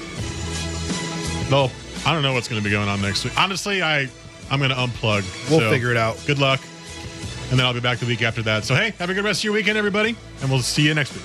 [1.51, 1.71] Though
[2.07, 3.39] I don't know what's going to be going on next week.
[3.39, 4.09] Honestly, I
[4.51, 5.23] I'm going to unplug.
[5.51, 6.21] We'll So, figure it out.
[6.27, 6.61] Good luck,
[7.51, 8.65] and then I'll be back the week after that.
[8.65, 11.15] So hey, have a good rest of your weekend, everybody, and we'll see you next
[11.15, 11.25] week.